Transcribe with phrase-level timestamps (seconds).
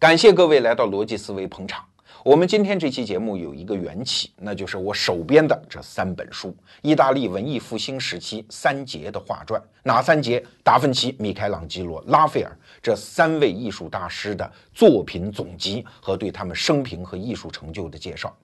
[0.00, 1.84] 感谢各位来到逻辑思维捧场。
[2.24, 9.62] 我们今天这期节目有一个缘起，那就是我手边的这三本书——意大利文艺复兴时期三杰的画传。
[9.82, 10.42] 哪三杰？
[10.64, 12.50] 达芬奇、米开朗基罗、拉斐尔
[12.82, 18.34] 这三位艺术大师的作品总集和对他们生平和艺术成就的介绍。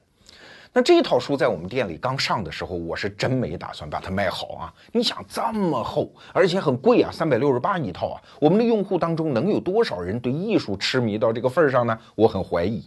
[0.77, 4.75] 那这一套书在我们店里刚上的时候，我是真没打算把它卖好啊！
[4.93, 8.23] 你想这么厚，而且很贵啊，三百六十八一套啊！
[8.39, 11.99] 我们的用户当中能有多少人对艺术痴迷到这个份儿上呢？
[12.15, 12.85] 我很怀疑。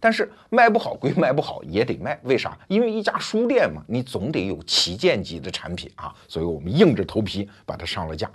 [0.00, 2.18] 但是卖不好归卖不好，也得卖。
[2.24, 2.58] 为啥？
[2.66, 6.12] 因为一家书店嘛，你总得有旗舰级的产品啊！
[6.26, 8.28] 所以我们硬着头皮把它上了架。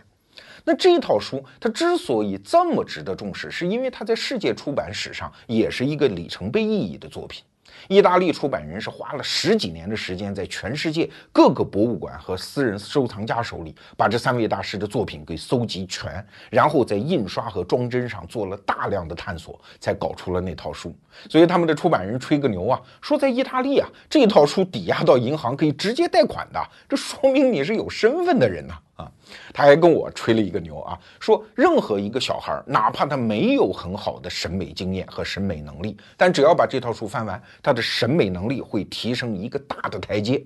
[0.64, 7.44] 那这一套书它之所以这么值得重视，是因为它在世界出版史上也是一个里程碑意义的作品。
[7.88, 20.96] 意大利出版人是花了十几年的时间，在全世界各个博物馆和私人收藏家手里，把这三位大师的作品给搜集全，然后在印刷和装帧上做了大量的探索，才搞出了那套书。
[21.30, 28.74] 所以他们的出版人吹个牛啊，说在意大利啊，这套书抵押到银行可以直接贷款的，这说明你是有身份的人呐！
[28.96, 29.12] 啊
[29.54, 40.44] 他还跟我吹了一个牛啊，说任何一个小孩，哪怕他没有很好的审美经验和审美能力，但只要把这套书翻完，他的审美能力会提升一个大的台阶。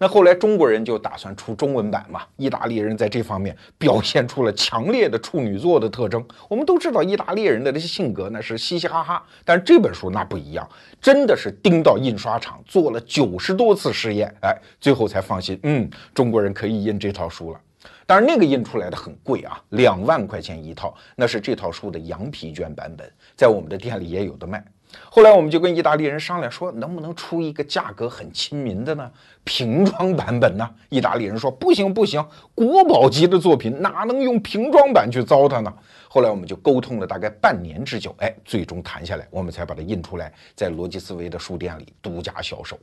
[0.00, 6.24] 那后来中国人就打算出中文版嘛，意大利人在这方面表现出了强烈的处女座的特征。
[6.48, 10.68] 我们都知道意大利人的这些性格那是嘻嘻哈哈，但是这本书那不一样，
[11.00, 17.60] 真的是盯到印刷厂做了九十多次试验，哎，最后才放心，嗯，中国人可以印这套书了。
[18.06, 24.64] 当然，那个印出来的很贵啊，两万块钱一套，那是这套书的羊皮卷版本，在我们的店里也有的卖。
[25.10, 29.10] 后来我们就跟意大利人商量说，能不能出一个价格很亲民的呢？
[29.44, 30.66] 瓶装版本呢？
[30.88, 35.70] 意大利人说不行不行，国宝级的作品哪能用瓶装版去糟蹋呢？
[36.08, 42.78] 后来我们就沟通了大概半年之久，哎，最终谈下来，我们才把它印出来，在逻辑思维的书店里独家销售。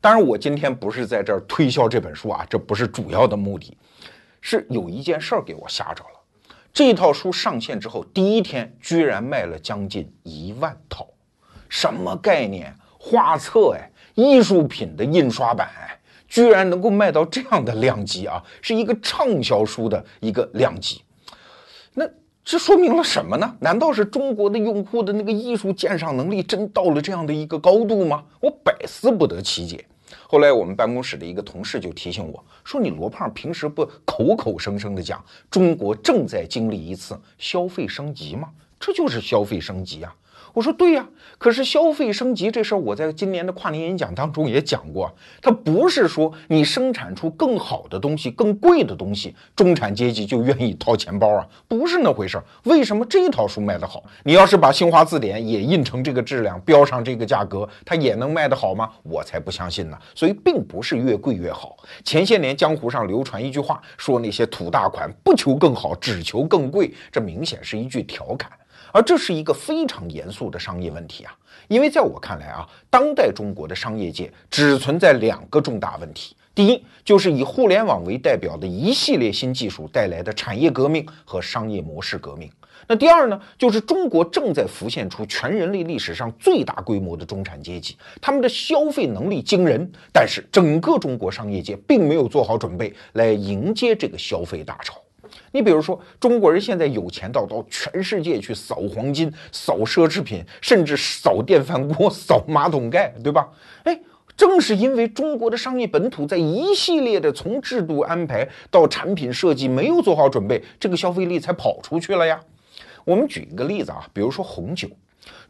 [0.00, 3.76] 当然，我今天不是在这儿推销这本书啊，这不是主要的目的。
[4.46, 6.20] 是有一件事儿给我吓着了，
[6.70, 11.08] 这套书上线之后第一天居然卖了将近一万套，
[11.66, 12.76] 什么概念？
[12.98, 21.00] 画册哎，艺术品的印刷版哎，居然能够卖到这样的量级啊，是一个畅销书的一个量级。
[21.94, 22.06] 那
[22.44, 23.56] 这说明了什么呢？
[23.60, 28.22] 难道是中国的用户的那个艺术鉴赏能力真到了这样的一个高度吗？
[28.40, 29.82] 我百思不得其解。
[30.34, 38.50] 后来我们办公室的一个同事就提醒我说：“你罗胖平时不口口声声的讲中国正在经历一次消费升级吗？
[38.80, 40.12] 这就是消费升级啊。”
[40.52, 41.08] 我说对呀，
[41.44, 52.44] 可是消费升级这事儿，我在今年的跨年演讲当中也讲过，它不是说你生产出更好的东西、更贵的东西，中产阶级就愿意掏钱包啊，不是那回事儿。
[52.62, 54.02] 为什么这套书卖得好？
[54.22, 58.88] 你要是把新华字典也印成这个质量，标上这个价格，它也能卖得好吗？
[59.02, 59.98] 我才不相信呢。
[60.14, 61.76] 所以并不是越贵越好。
[62.04, 68.50] 前些年江湖上流传一句话，说那些土大款不求更好，只求更贵，这明显是一句调侃。
[68.94, 82.48] 而这是一个非常严肃的商业问题啊，因为在我看来啊，当代中国的商业界只存在两个重大问题：第一，就是以互联网为代表的一系列新技术带来的产业革命和商业模式革命；
[82.86, 94.94] 那第二呢，就是中国正在浮现出全人类历史上最大规模的中产阶级，他们的消费能力惊人，但是整个中国商业界并没有做好准备来迎接这个消费大潮。
[95.54, 103.48] 你比如说，中国人现在有钱到到全世界去扫黄金、扫奢侈品，甚至扫电饭锅、 扫马桶盖，对吧？
[103.84, 103.96] 哎，
[104.36, 112.40] 正是因为中国的商业本土在一系列的从制度安排到产品设计没有做好准备，这个消费力才跑出去了呀。
[113.04, 114.88] 我们举一个例子啊，比如说红酒。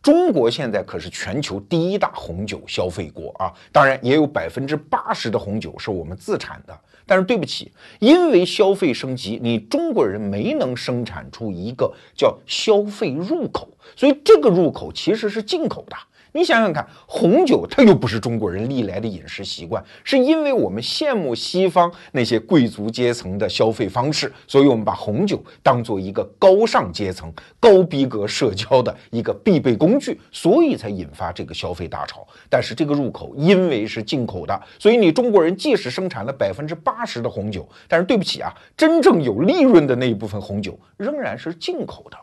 [0.03, 6.79] 中国现在可是全球第一大红酒消费国啊，当然也有百分之八十的红酒是我们自产的。
[7.07, 15.97] 但是对不起，因为消费升级，你中国人没能生产出一个叫消费入口，所以这个入口其实是进口的。
[16.37, 32.27] 你想想看，红酒它又不是中国人历来的饮食习惯，是因为我们羡慕西方那些贵族阶层的消费方式，所以我们把红酒当做一个高尚阶层、高逼格社交的一个必备工具，所以才引发这个消费大潮。
[32.51, 42.19] 但是这个入口因为是进口的，所以你中国人即使生产了百分之八十的红酒，但是对不起啊，真正有利润的那一部分红酒仍然是进口的。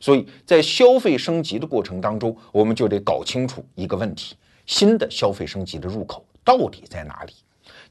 [0.00, 4.36] 所以在消费升级的过程当中，我们就得搞清楚一个问题：
[4.66, 7.32] 新的消费升级的入口到底在哪里？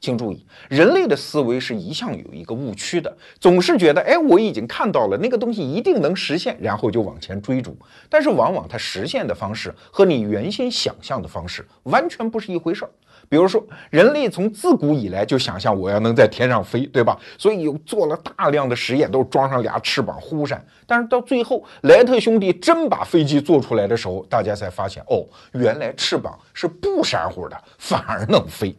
[0.00, 7.76] 请注意，人类的思维是一向有一个误区的，总是觉得，哎，我已经看到了那个东西一定能实现，然后就往前追逐。
[8.08, 12.90] 但是往往它实现的方式和你原先想象的方式完全不是一回事儿。
[13.28, 17.18] 比如说，人类从自古以来就想象我要能在天上飞，对吧？
[17.36, 20.64] 所以有做了大量的实验，都装上俩翅膀忽闪。
[20.86, 28.74] 但是到最后，莱特兄弟真把飞机做出来的时候，大家才发现，哦，原来翅膀是不闪乎的，反而能飞。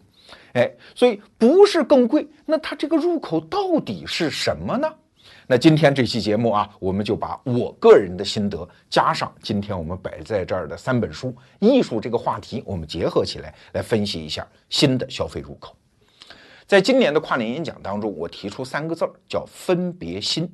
[0.54, 4.92] 哎，所以不是更贵，那它这个入口到底是什么呢？
[5.52, 15.76] 那今天这期节目啊，我们就把我个人的心得加上今天我们摆在这儿的三本书，艺术这个话题，我们结合起来来分析一下新的消费入口。
[16.68, 20.48] 在今年的跨年演讲当中，我提出三个字儿，叫分别心。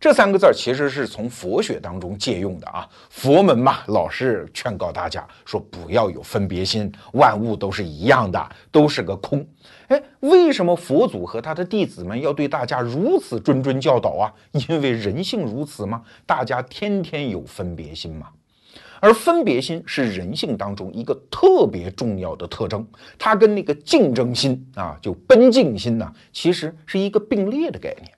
[0.00, 9.46] 这三个字儿其实是从佛学当中借用的啊，佛门嘛，老是劝告大家说不要有分别心，万物都是一样的，都是个空。
[9.88, 14.32] 哎，为什么佛祖和他的弟子们要对大家如此谆谆教导啊？
[14.68, 16.02] 因为人性如此吗？
[16.26, 18.28] 大家天天有分别心嘛。
[19.00, 22.86] 而分别心是人性当中一个特别重要的特征，
[23.18, 28.10] 它跟那个竞争心啊，就奔竞心呐，其实是一个并列的概念。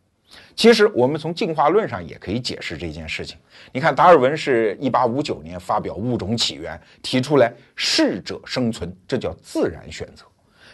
[0.56, 3.37] 其实我们从进化论上也可以解释这件事情。
[3.73, 10.25] 你看，达尔文是一八五九年发表《物种起源》，提出来适者生存，这叫自然选择。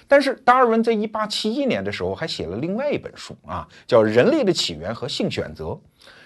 [0.06, 5.64] 但是达尔文在一八七一年的时候还写了另外一本书啊，叫《人类的起源和性选择》。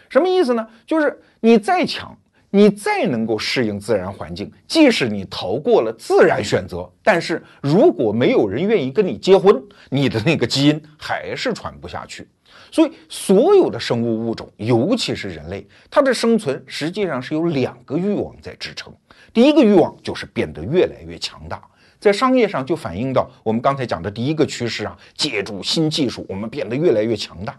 [0.09, 0.69] 什么意思呢？
[0.87, 2.17] 就是你再强，
[2.57, 12.27] 你再能够适应自然环境，即使你逃过了自然选择，但是如果没有人愿意跟你结婚，你的那个基因还是传不下去。
[12.73, 18.91] 所以，所有的生物物种，尤其是人类，它的生存实际上是有两个欲望在支撑。
[19.35, 21.63] 第一个欲望就是变得越来越强大，
[22.01, 27.55] 在商业上就反映到我们刚才讲的第一个趋势啊，借助新技术，我们变得越来越强大。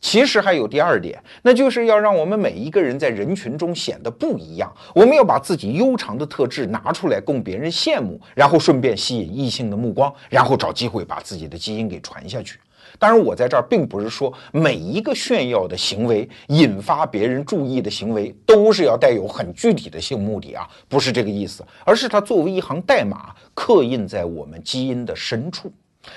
[0.00, 4.72] 其实还有第二点，那就是要让我们每一个人在人群中显得不一样。
[4.94, 12.60] 我们要把自己悠长的特质拿出来供别人羡慕，然后顺便吸引异性的目光，然后找机会把自己的基因给传下去。
[12.98, 25.70] 当然，我在这儿并不是说每一个炫耀的行为、引发别人注意的行为都是要带有很具体的性目的啊，不是这个意思，而是它作为一行代码，刻印在我们基因的深处。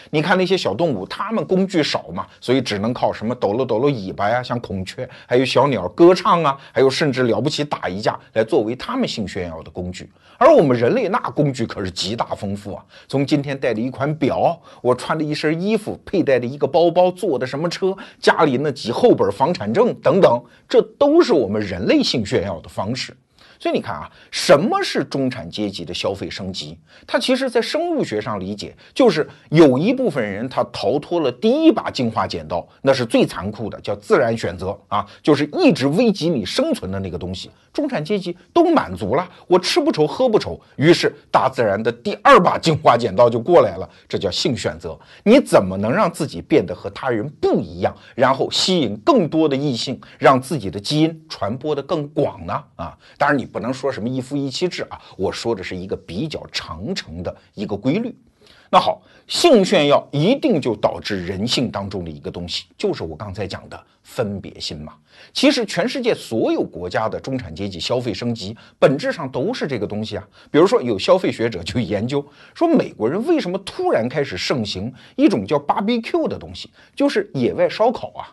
[0.10, 10.10] 你看那些小动物，它们工具少嘛，所以只能靠什么抖了抖了尾巴呀，像孔雀，还有小鸟歌唱啊，还有甚至了不起打一架来作为它们性炫耀的工具。
[10.38, 23.16] 而我们人类那工具可是极大丰富啊，从今天戴的一款表，我穿的一身衣服，佩戴的一个包包，坐的什么车，家里那几厚本房产证等等，这都是我们人类性炫耀的方式。
[23.60, 26.80] 所以你看啊，什么是中产阶级的消费升级？
[27.06, 37.52] 它其实，在生物学上理解，就是有一部分人他逃脱了第一把进化剪刀，那是最残酷的，叫自然选择啊，就是一直危及你生存的那个东西。
[37.74, 44.98] 中产阶级都满足了，我吃不愁，喝不愁，于是大自然的第二把进化剪刀就过来了，这叫性选择。
[45.24, 52.64] 你怎么能让自己变得和他人不一样，然后吸引更多的异性，让自己的基因传播的更广呢？
[52.78, 53.49] 啊，当然你。
[53.52, 58.16] 不能说什么一夫一妻制啊，我说的是一个比较长程的一个规律。
[58.72, 64.94] 那好，性炫耀一定就导致人性当中的一个东西，就是我刚才讲的分别心嘛。
[65.34, 70.28] 其实全世界所有国家的中产阶级消费升级，本质上都是这个东西啊。
[70.52, 78.30] 比如说，有消费学者就研究说，美国人为什么突然开始盛行一种叫 BBQ 的东西，就是野外烧烤啊。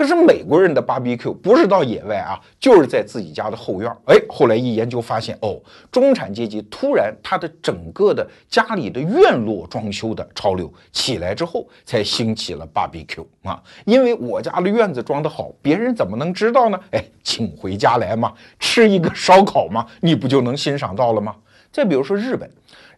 [0.00, 3.96] 可是美国人的 BBQ 不是到野外啊，就是在自己家的后院。
[4.06, 5.60] 哎，后来一研究发现，哦，
[5.92, 13.62] 中产阶级突然他的整个的家里的院落装修的潮流起来之后，才兴起了 BBQ 啊。
[13.84, 16.80] 因为我家的院子装得好，别人怎么能知道呢？
[16.92, 21.36] 哎，请回家来嘛，吃一个烧烤嘛，你不就能欣赏到了吗？
[21.70, 22.50] 再比如说日本。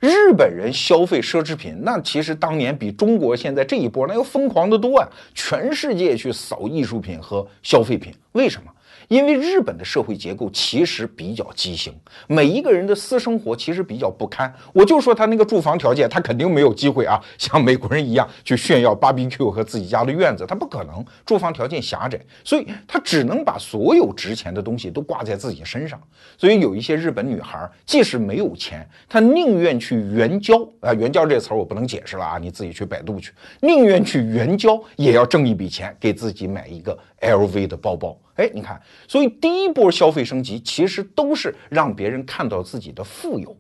[0.02, 5.09] 日本人消费奢侈品，那其实当年比中国现在这一波那要疯狂的多啊！
[5.32, 8.73] 全世界去扫艺术品和消费品，为什么？
[9.12, 11.92] 因为日本的社会结构其实比较畸形，
[12.26, 14.50] 每一个人的私生活其实比较不堪。
[14.73, 21.04] 我就说他那个住房条件，他肯定没有机会啊， 像美国人一样去炫耀 BBQ 和自己家的院子，他不可能。
[21.26, 26.00] 住房条件狭窄，所以他只能把所有值钱的东西都挂在自己身上。
[26.38, 38.19] 所以有一些日本女孩，即使没有钱，她宁愿去援交啊，援交这词儿我不能解释了啊，你自己去百度去，宁愿去援交也要挣一笔钱，给自己买一个 LV 的包包。
[38.35, 43.57] 哎，你看，所以第一波消费升级其实都是让别人看到自己的富有。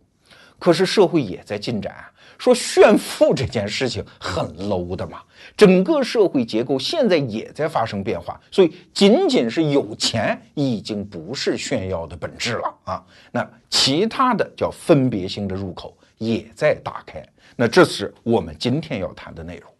[0.58, 2.08] 可是社会也在进展啊。
[2.38, 5.20] 说炫富这件事情很 low 的嘛，
[5.56, 13.04] 整个社会结构现在也在发生变化，所以仅仅是有钱已经不是炫耀的本质了啊。
[13.30, 19.70] 那其他的叫分别性的入口也在打开，那这是我们今天要谈的内容。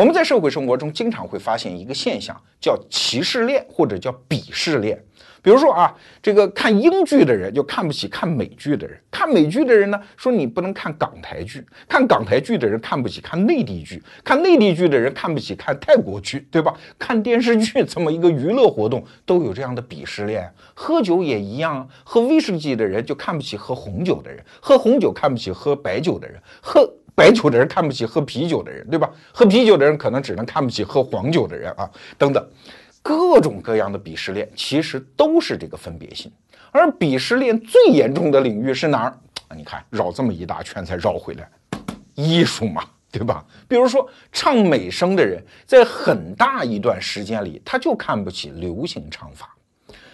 [0.00, 4.98] 我们在社会生活中经常会发现一个现象，叫歧视链或者叫鄙视链。
[5.42, 16.74] 比如说啊，这个看英剧的人就看不起看美剧的人，看美剧的人呢说你不能看港台剧，看港台剧的人看不起看内地剧，看内地剧的人看不起看泰国剧，对吧？
[16.98, 29.10] 看电视剧这么一个娱乐活动都有这样的鄙视链，喝酒也一样，喝威士忌的人就看不起喝红酒的人，喝红酒看不起喝白酒的人，喝白酒的人看不起喝啤酒的人，对吧？
[29.30, 32.42] 喝啤酒的人可能只能看不起喝黄酒的人啊，等等。
[33.02, 36.32] 各种各样的鄙视链其实都是这个分别心，
[36.70, 39.14] 而鄙视链最严重的领域是哪儿？
[39.54, 41.46] 你看绕这么一大圈才绕回来，
[42.14, 43.44] 艺术嘛，对吧？
[43.68, 49.54] 比如说唱美声的人，在很大一段时间里，他就看不起流行唱法。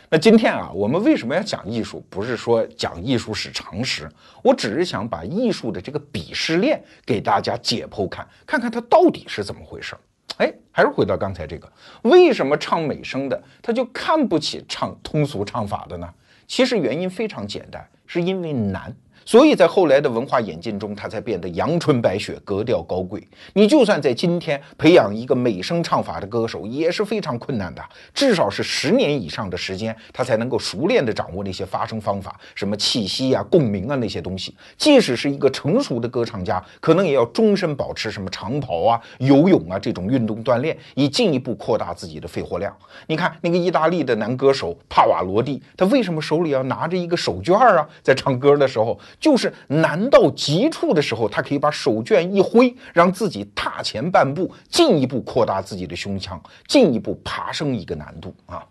[0.09, 2.05] 那今天啊，我们为什么要讲艺术？
[2.09, 4.09] 不是说讲艺术史常识，
[4.43, 9.97] 我只是想把艺术的这个鄙视链给大家解剖看，看看它到底是怎么回事。
[10.37, 11.71] 哎，还是回到刚才这个，
[12.03, 16.09] 为什么唱美声的他就看不起唱通俗唱法的呢？
[16.47, 18.95] 其实原因非常简单，是因为难。
[19.27, 23.21] 所以在后来的文化演进中，它才变得阳春白雪、格调高贵。
[23.55, 27.83] 你就算在今天培养一个美声唱法的歌手，也是非常困难的，
[28.15, 34.57] 至少是十年以上的时间，他才能够熟练地掌握那些发声方法，什么气息啊、共鸣啊那些东西。
[34.79, 42.73] 即使是一个成熟的歌唱家，可能也要终身保持什么长跑啊、游泳啊这种运动锻炼，以进一步扩大自己的肺活量。
[43.09, 47.89] 你看那个意大利的男歌手帕瓦罗蒂，他为什么手里要拿着一个手绢啊？
[48.05, 48.97] 在唱歌的时候。
[49.19, 58.65] 就是难到极处的时候，他可以把手绢一挥，让自己踏前半步，进一步扩大自己的胸腔，进一步爬升一个难度啊！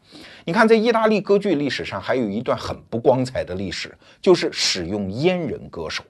[0.46, 6.04] 你看，在意大利歌剧历史上，还有一段很不光彩的历史，就是使用阉人歌手，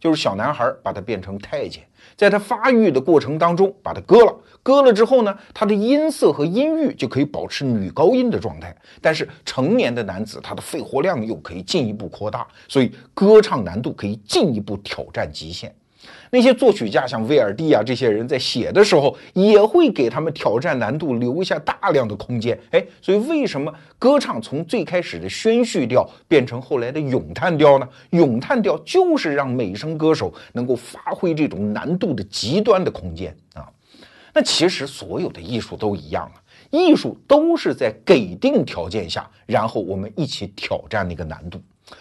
[0.00, 1.82] 就是小男孩把他变成太监。
[2.16, 8.74] 在他发育的过程当中，把它割了，割了之后呢，他的音色和音域就可以保持女高音的状态。
[9.02, 15.74] 但是成年的男子，他的肺活量又可以进一步扩大，所以歌唱难度可以进一步挑战极限。
[16.30, 22.58] 那些作曲家像威尔第啊，这些人在写的时候也会给他们挑战难度留下大量的空间。
[22.70, 27.88] 哎，所以为什么歌唱从最开始的宣叙调变成后来的咏叹调呢？
[28.10, 33.66] 咏叹调就是让美声歌手能够发挥这种难度的极端的空间啊。
[34.34, 36.36] 那其实所有的艺术都一样啊，
[36.70, 41.60] 艺术都是在给定条件下，然后我们一起挑战那个难度。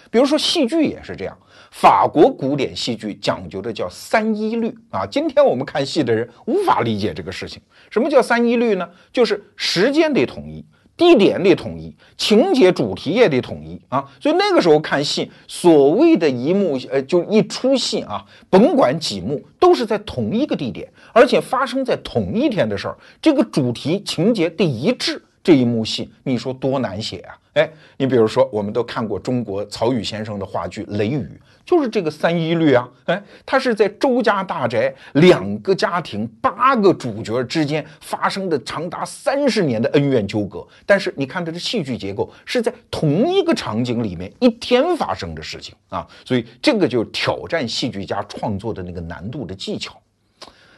[0.10, 1.38] 比如说戏剧也是这样。
[1.78, 7.62] 法国古典戏剧讲究的叫三一律啊，今天我们看戏的人无法理解这个事情。
[7.90, 8.90] 什么叫三一律呢？
[9.12, 10.64] 就是时间得统一，
[10.96, 14.10] 地点得统一，情节主题也得统一啊。
[14.22, 25.22] 所以那个时候看戏，所谓的一幕呃，就一出戏啊，甭管几幕，都是在同一个地点，而且发生在同一天的事儿，这个主题情节得一致。
[25.44, 27.38] 这一幕戏，你说多难写啊？
[27.54, 31.20] 哎，你比如说，我们都看过中国曹禺先生的话剧《雷雨》，
[31.66, 32.88] 就是这个三一律啊。
[33.06, 50.00] 哎，他是在周家大宅两个家庭八个主角之间发生的长达三十年的恩怨纠葛，但是你看他的戏剧结构是在同一个场景里面一天发生的事情啊，所以这个就挑战戏剧家创作的那个难度的技巧。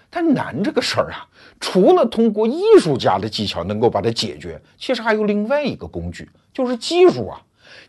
[0.09, 1.27] 但难这个事儿啊，
[1.59, 7.41] 除了通过艺术家的技巧能够把它解决，其实还有另外一个工具，就是技术啊。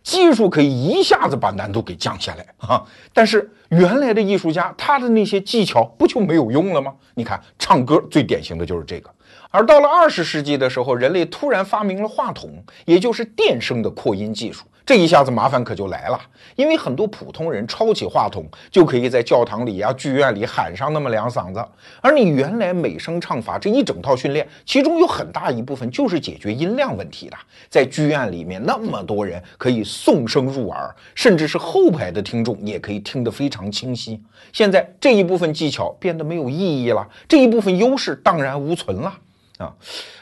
[0.09, 2.83] 技术可以一下子把难度给降下来啊。
[3.13, 6.95] 但是原来的艺术家他的那些技巧不就没有用了吗？
[7.15, 9.11] 你看唱歌最典型的就是这个。
[9.51, 12.51] 而到了二十世纪的时候，人类突然发明了话筒，
[12.87, 14.65] 也就是电声的扩音技术。
[14.89, 16.19] 这一下子麻烦可就来了，
[16.57, 21.63] 因为很多普通人抄起话筒就可以在教堂里呀、剧院里喊上那么两嗓子，
[22.01, 27.37] 而你原来美声唱法这一整套训练，其中有很大一部分就是解决音量问题的。
[27.69, 34.19] 在剧院里面那么多人可以送声入耳，甚至是后排的听众也可以听得非常清晰。
[34.55, 39.15] 现在这一部分技巧变得没有意义了，这一部分优势荡然无存了
[39.59, 39.71] 啊！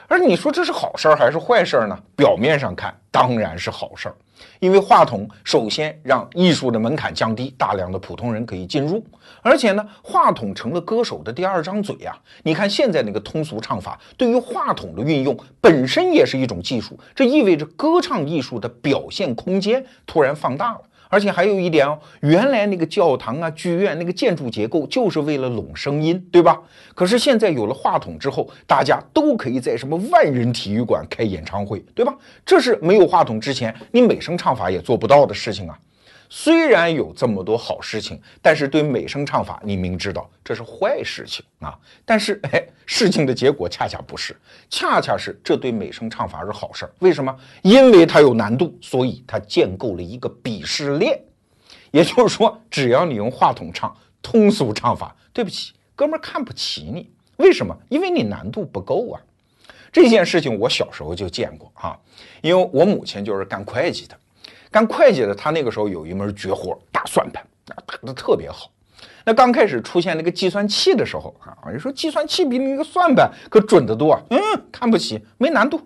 [0.09, 1.97] 而你说这是好事儿还是坏事儿呢？
[2.17, 4.15] 表面上看当然是好事儿。
[4.61, 9.05] 因为话筒首先让艺术的门槛降低，大量的普通人可以进入，
[9.43, 12.17] 而且呢，话筒成了歌手的第二张嘴呀。
[12.43, 20.81] 你看现在那个通俗唱法，对于话筒的运用本身也是一种技术，这意味着歌唱艺术的表现空间突然放大了。
[21.09, 26.61] 而且还有一点哦，原来那个教堂啊、剧院那个建筑结构就是为了拢声音，对吧？
[26.95, 32.15] 可是现在有了话筒之后，大家都可以在什么万人体育馆开演唱会，对吧？
[32.45, 35.79] 这是没有话筒之前你美声唱法也做不到的事情啊。
[36.29, 41.79] 虽然有这么多好事情，但是对美声唱法，你明知道这是坏事情啊。
[42.05, 44.37] 但是， 哎，事情的结果恰恰不是，
[44.69, 46.93] 恰恰是这对美声唱法是好事儿。
[46.99, 47.37] 为什么？
[47.63, 51.21] 因为它有难度，所以它建构了一个鄙视链。
[51.93, 57.11] 也就是说，只要你用话筒唱通俗唱法，对不起，哥们儿看不起你。
[57.37, 57.77] 为什么？
[57.89, 59.21] 因为你难度不够啊。
[59.93, 61.99] 这件事情我小时候就见过啊，
[62.43, 64.19] 因为我母亲就是干会计的。
[64.71, 68.71] 干会计的，他那个时候有一门绝活，打算盘啊，打的特别好。
[69.25, 74.39] 那刚开始出现那个计算器的时候啊，你说计算器比那个算盘可准得多，嗯，
[74.71, 75.81] 看不起，没难度，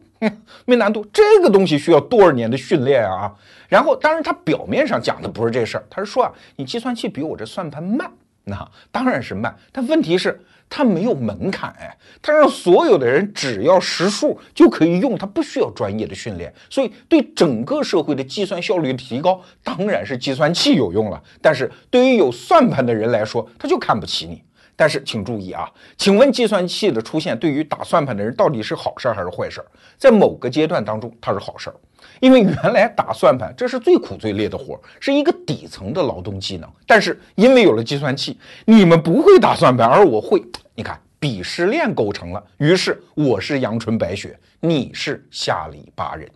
[0.67, 3.33] 没难度，这个东西需要多少年的训练啊？
[3.69, 8.11] 然后，当然他表面上讲的不是这事儿，他是说啊，你计算器比我这算盘慢，
[8.45, 10.41] 那当然是慢，但问题是。
[10.71, 21.21] 它没有门槛哎，它让所有的人只要识数就可以用，它不需要专业的训练，所以对整个社会的计算效率提高，当然是计算器有用了。
[21.43, 24.41] 但是对于有算盘的人来说，他就看不起你。
[24.77, 29.63] 但是请注意啊，请问计算器的出现对于打算盘的人到底是好事还是坏事？
[29.99, 31.77] 在某个阶段当中，它是好事儿，
[32.19, 36.71] 因为原来打算盘这是最苦最累的活儿，是一个底层的劳动技能。
[36.87, 40.43] 但是因为有了计算器，你们不会打算盘，而我会，
[40.75, 42.43] 你看鄙视链构成了。
[42.59, 46.29] 于是我是阳春白雪，你是下里巴人。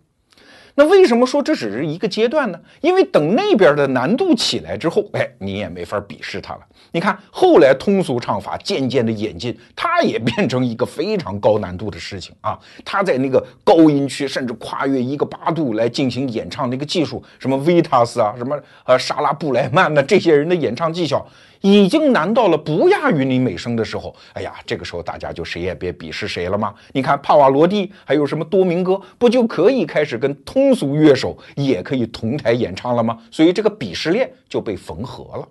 [0.76, 2.58] 那为什么说这只是一个阶段呢？
[2.80, 6.60] 因为等那边的难度起来之后，哎，你也没法鄙视他了。
[6.90, 12.58] 你看，后来通俗唱法渐渐的演进，它也变成一个非常高难度的事情啊。
[12.84, 21.24] 他在那个高音区，甚至跨越一个八度来进行演唱，那个技术，什么维塔斯啊，什么呃莎拉布莱曼的这些人的演唱技巧。
[21.64, 26.74] 已经难到了不亚于你美声的时候，哎呀，这个时候大家就谁也别鄙视谁了吗？
[26.92, 33.18] 你看帕瓦罗蒂，还有什么多明戈，不就可以开始跟通俗乐手也可以同台演唱了吗？
[33.30, 35.48] 所以这个鄙视链就被缝合了。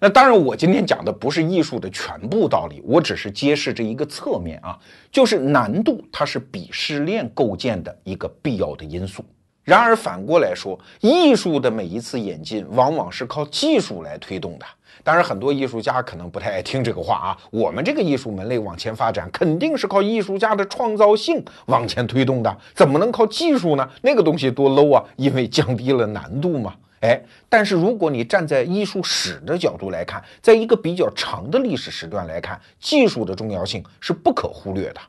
[0.00, 4.76] 那当然，我今天讲的不是艺术的全部道理，我只是揭示这一个侧面啊，
[5.12, 9.24] 就是难度它是鄙视链构建的一个必要的因素。
[9.62, 14.66] 然而反过来说，艺术的每一次演进，往往是靠技术来推动的。
[15.02, 17.38] 当然，很多艺术家可能不太爱听这个话啊。
[17.50, 23.88] 我们这个艺术门类往前发展，肯定是靠艺术家的创造性往前推动的，怎么能靠技术呢？
[24.02, 25.04] 那个东西多 low 啊！
[25.16, 26.74] 因为降低了难度嘛。
[27.00, 27.18] 哎，
[27.48, 35.00] 但是如果你站在艺术史的角度来看，在一个比较长的历史时段来看，技术的重要性是不可忽略的。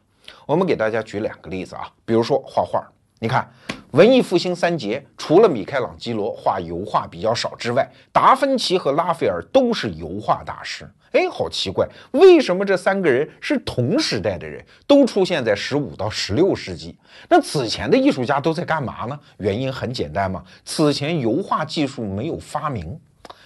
[0.45, 2.81] 我们给大家举两个例子啊，比如说画画，
[3.21, 3.47] 你看。
[3.91, 10.89] 文艺复兴三杰，除了米开朗基罗画油画比较少之外，达芬奇和拉斐尔都是油画大师。
[11.11, 16.97] 哎，好奇怪，为什么这三个人是同时代的人，都出现在十五到十六世纪？
[17.27, 19.19] 那此前的艺术家都在干嘛呢？
[19.39, 22.97] 原因很简单嘛，此前油画技术没有发明。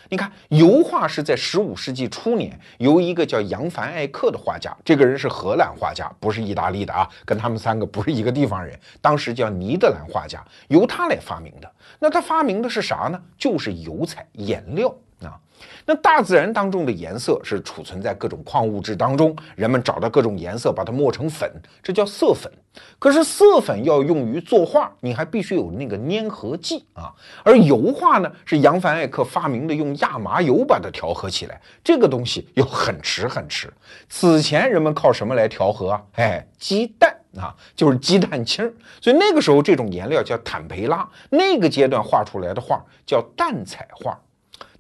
[0.10, 8.80] 你看，油画是在十五世纪初年由一个叫扬凡艾克的画家，这个人是荷兰画家，不是意大利的啊，跟他们三个不是一个地方人。
[9.02, 11.72] 当时叫尼德兰画家，由他来发明的。
[12.00, 13.20] 那他发明的是啥呢？
[13.38, 14.94] 就是油彩颜料
[15.26, 15.40] 啊。
[15.86, 21.50] 那大自然当中的颜色是储存在各种矿物质当中，人们找到各种颜色，把它磨成粉，
[21.82, 22.52] 这叫色粉。
[23.00, 27.14] 可是色粉要用于作画，你还必须有那个粘合剂啊。
[27.44, 33.72] 而油画呢，是扬凡艾克发明的，用亚麻油把它调和起来，这个东西又很迟很迟。
[34.10, 36.04] 此前人们靠什么来调和啊？
[36.16, 38.72] 哎，鸡蛋啊，就是鸡蛋清。
[39.00, 44.20] 所以那个时候这种颜料叫坦培拉，那个阶段画出来的画叫淡彩画。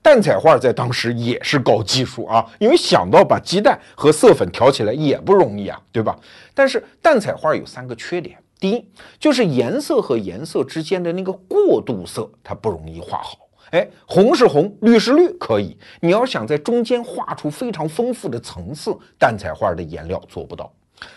[0.05, 6.15] 蛋彩画在当时也是高技术啊，因为想到把鸡蛋和色粉调起来也不容易啊，对吧？
[6.53, 8.87] 但是蛋彩画有三个缺点，第一
[9.17, 13.49] 就是颜色和颜色之间的那个过渡色它不容易画好。
[13.71, 20.71] 哎，红是红，绿是绿可以，你要想在中间画出非常丰富的层次，蛋彩画的颜料做不到。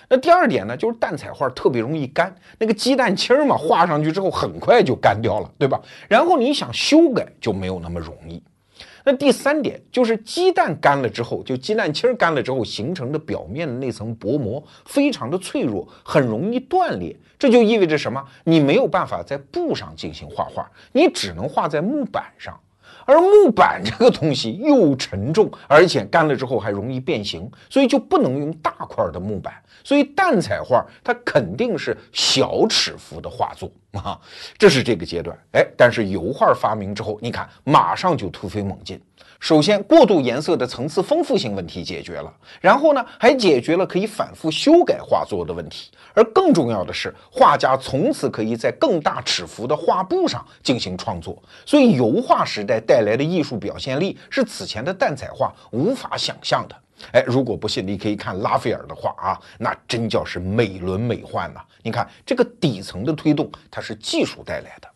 [0.09, 5.79] 那第二点呢，就是蛋彩画特别容易干，那个鸡蛋清嘛，画上去之后很快就干掉了，对吧？
[6.09, 8.42] 然后你想修改就没有那么容易。
[9.11, 17.16] 那第三点就是鸡蛋干了之后，就鸡蛋清干了之后形成的表面的那层薄膜非常的脆弱，很容易断裂。
[17.38, 18.23] 这就意味着什么？
[18.44, 22.61] 你没有办法在布上进行画画，你只能画在木板上。
[23.09, 29.55] 而木板 这个东西又沉重，而且干了之后还容易变形，所以就不能用大块的木板。
[29.83, 34.21] 所以淡彩画它肯定是小尺幅的画作啊，
[34.59, 35.35] 这是这个阶段。
[35.53, 39.01] 哎，但是油画发明之后，你看马上就突飞猛进。
[39.40, 45.90] 首先，过渡颜色的层次丰富性问题解决了，然后呢，还解决了可以反复修改画作的问题。
[46.12, 51.40] 而更重要的是，画家从此可以在更大尺幅的画布上进行创作。
[51.64, 56.74] 所以，油画时代带来的艺术表现力是此前的淡彩画无法想象的。
[57.12, 61.61] 哎，如果不信，你可以看拉斐尔的画啊，那真叫是美轮美奂呐！
[61.85, 64.88] 你看这个底层的推动，它是技术带来的。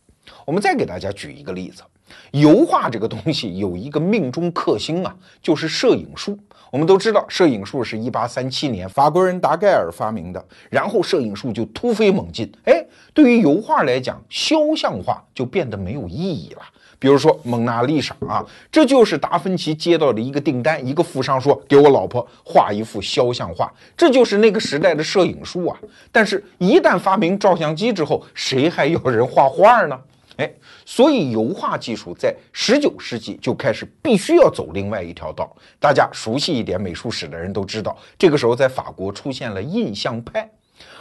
[0.44, 1.85] 我们再给大家举一个例子。
[2.33, 6.38] 油画这个东西有一个命中克星啊，就是摄影术。
[6.70, 12.51] 我们都知道，摄影术是一八三七年法国人达盖尔发明的，然后摄影术就突飞猛进。
[12.64, 16.62] 哎，对于油画来讲，肖像画就变得没有意义了。
[16.98, 25.77] 比如说蒙娜丽莎啊，这就是达芬奇接到的一个订单，一个富商说给我老婆画一幅肖像画，这就是那个时代的摄影术啊。
[26.11, 29.98] 但是，一旦发明照相机之后，谁还要人画画呢？
[30.37, 30.51] 哎，
[30.87, 35.55] 所以油画技术在十九世纪就开始必须要走另外一条道。
[35.79, 40.51] 大家熟悉一点美术史的人都知道，这个时候在法国出现了印象派，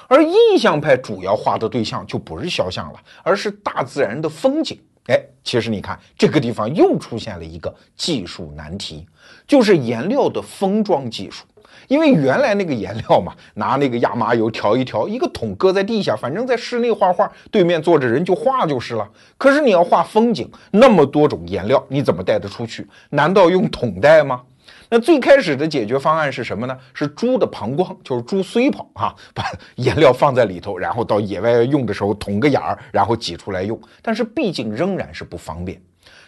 [0.07, 4.77] 而印象派主要画的对象就不是肖像了，而是大自然的风景。
[5.07, 9.07] 哎，其实你看这个地方又出现了一个技术难题，
[9.47, 11.45] 就是颜料的封装技术。
[11.91, 19.05] 因为原来那个颜料嘛，拿那个亚麻油调一调，一个桶搁在地下，反正在室内画画，对面坐着人就画就是了。
[19.37, 22.87] 可是你要画风景，那么多种颜料，你怎么带得出去？
[23.09, 24.41] 难道用桶带吗？
[24.89, 26.77] 那最开始的解决方案是什么呢？
[26.93, 29.43] 是猪的膀胱，就是猪髓泡啊，把
[29.75, 33.77] 颜料放在里头，然后到野外用的时候捅个眼儿，然后挤出来用。
[34.01, 35.81] 但是毕竟仍然是不方便。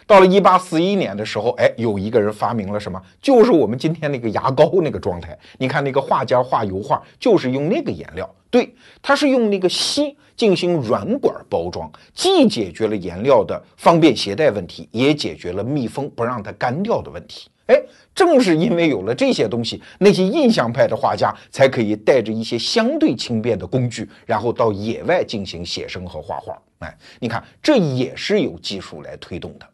[0.06, 3.00] 到了一八四一年的时候，哎，有一个人发明了什么？
[3.20, 5.36] 就是我们今天那个牙膏那个状态。
[5.58, 8.28] 你看那个画家画油画，就是用那个颜料。
[8.50, 17.48] 对，他是用那个锡进行软管包装，既解决了颜料的方便携带问题，也解决了密封不让它干掉的问题。
[17.66, 17.82] 哎，
[18.14, 26.56] 正是因为有了这些东西，那些印象派的画家才可以带着一些相对轻便的工具，然后到野外进行写生和画画。
[26.80, 29.66] 哎，你看，这也是有技术来推动的。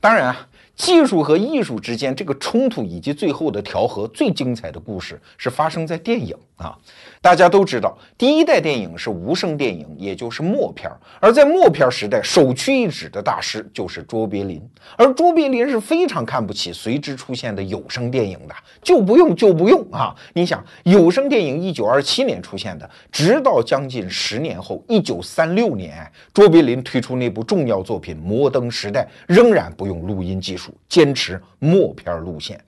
[0.00, 6.78] 当然啊，技术和艺术之间这个冲突以及最后的调和，最精彩的故事是发生在电影啊。
[7.20, 10.90] 大家都知道，第一代电影是无声电影，也就是默片。
[11.20, 14.62] 而在默片时代，首屈一指的大师就是卓别林。
[14.96, 20.14] 而卓别林是非常看不起随之出现的有声电影的，就不用就不用啊！
[20.32, 32.58] 你想，有声电影一九二七年出现的，直到将近十年后，一九三六年，卓别林推出那部重要作品《摩登时代》，仍然不用录音技术，坚持默片路线。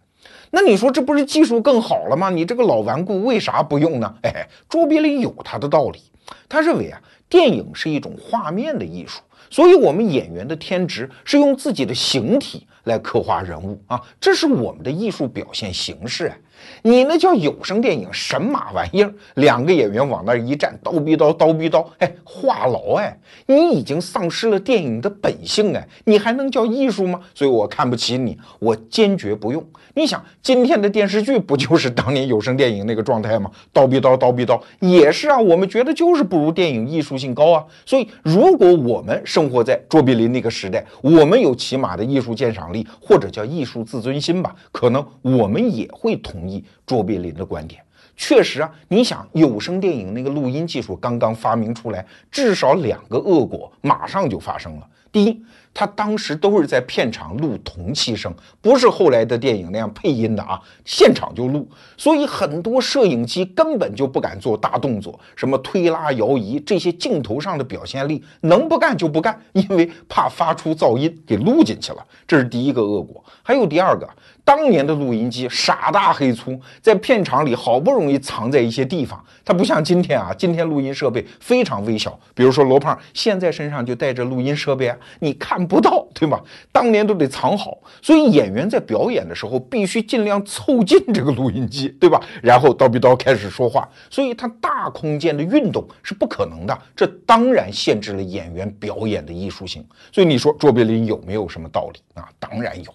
[0.50, 2.28] 那你说这不是技术更好了吗？
[2.28, 4.14] 你这个老顽固为啥不用呢？
[4.22, 6.00] 哎，卓别林有他的道理，
[6.48, 16.36] 他认为啊，电影是一种画面的艺术，所以我们演员的天职是用自己的形体来刻画人物啊，这是我们的艺术表现形式啊。
[16.82, 19.12] 你那叫有声电影，神马玩意儿？
[19.34, 27.20] 两个演员往那一站，刀逼刀，刀逼刀，哎，话痨哎，你已经丧失了电影的本性哎，你还能叫艺术吗？
[27.34, 29.64] 所以我看不起你，我坚决不用。
[29.94, 33.50] 你想，今天的电视剧不就是当年有声电影那个状态吗？
[33.72, 35.38] 刀逼刀，刀逼刀，也是啊。
[35.38, 37.64] 我们觉得就是不如电影艺术性高啊。
[37.84, 46.49] 所以，如果我们生活在卓别林那个时代，我们有起码的艺术鉴赏力，或者叫艺术自尊心吧，可能我们也会同意。
[46.86, 47.82] 卓别林的观点
[48.16, 54.86] 确实啊，你想有声电影那个录音技术刚刚发明出来，至少两个恶果马上就发生了。
[55.10, 55.42] 第一，
[55.74, 72.06] 他当时都是在片场录同期声，不是后来的电影那样配音的啊，现场就录，所以很多摄影机根本就不敢做大动作，什么推拉摇移这些镜头上的表现力，能不干就不干，因为怕发出噪音给录进去了。
[72.28, 73.24] 这是第一个恶果。
[73.42, 74.08] 还有第二个。
[74.50, 82.18] 当年的录音机傻大黑粗，在片场里好不容易藏在一些地方，它不像今天啊，今天录音设备非常微小。
[82.34, 86.42] 比如说罗胖现在身上就带着录音设备啊，你看不到，对吧？
[86.72, 92.20] 当年都得藏好，所以演员在表演的时候必须尽量凑近这个录音机，对吧？
[92.42, 99.86] 然后叨逼叨开始说话，所以他大空间的运动是不可能的，这当然限制了演员表演的艺术性。
[100.10, 102.28] 所以你说卓别林有没有什么道理啊？
[102.40, 102.92] 当然有。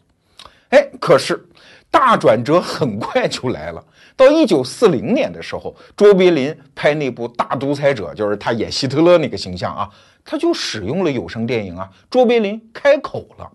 [0.70, 1.46] 哎，可是
[1.90, 3.84] 大转折很快就来了。
[4.16, 9.90] 到一九四零年的时候，卓别林拍那部《大独裁者》，就是他演希特勒那个形象啊，
[10.24, 11.90] 他就使用了有声电影啊。
[12.10, 13.52] 卓别林开口了。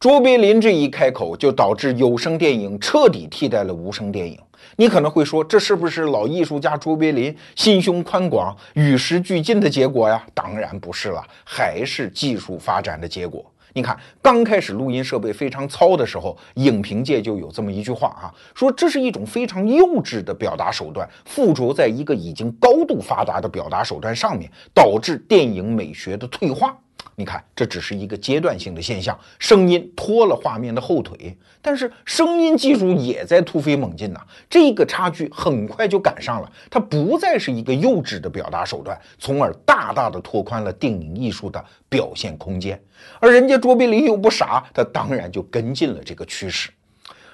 [0.00, 4.38] 卓别林这一开口，就导致有声电影彻底替代了无声电影。
[4.76, 10.22] 你可能会说，这是不是老艺术家卓别林心胸宽广、与时俱进的结果呀？
[10.34, 13.50] 当然不是了，还是技术发展的结果。
[13.74, 26.78] 你看，刚开始录音设备非常糙的时候，影评界就有这么一句话啊，说这是一种非常幼稚的表达手段，附着在一个已经高度发达的表达手段上面，导致电影美学的退化。
[27.16, 34.20] 你看，这只是一个阶段性的现象，声音拖了画面的后腿，但是声音技术也在突飞猛进呐。
[34.50, 42.80] 这个差距很快就赶上了，它不再是一个幼稚的表达手段，从而大大的拓宽了电影艺术的表现空间。
[43.20, 46.68] 而人家卓别林又不傻，他当然就跟进了这个趋势。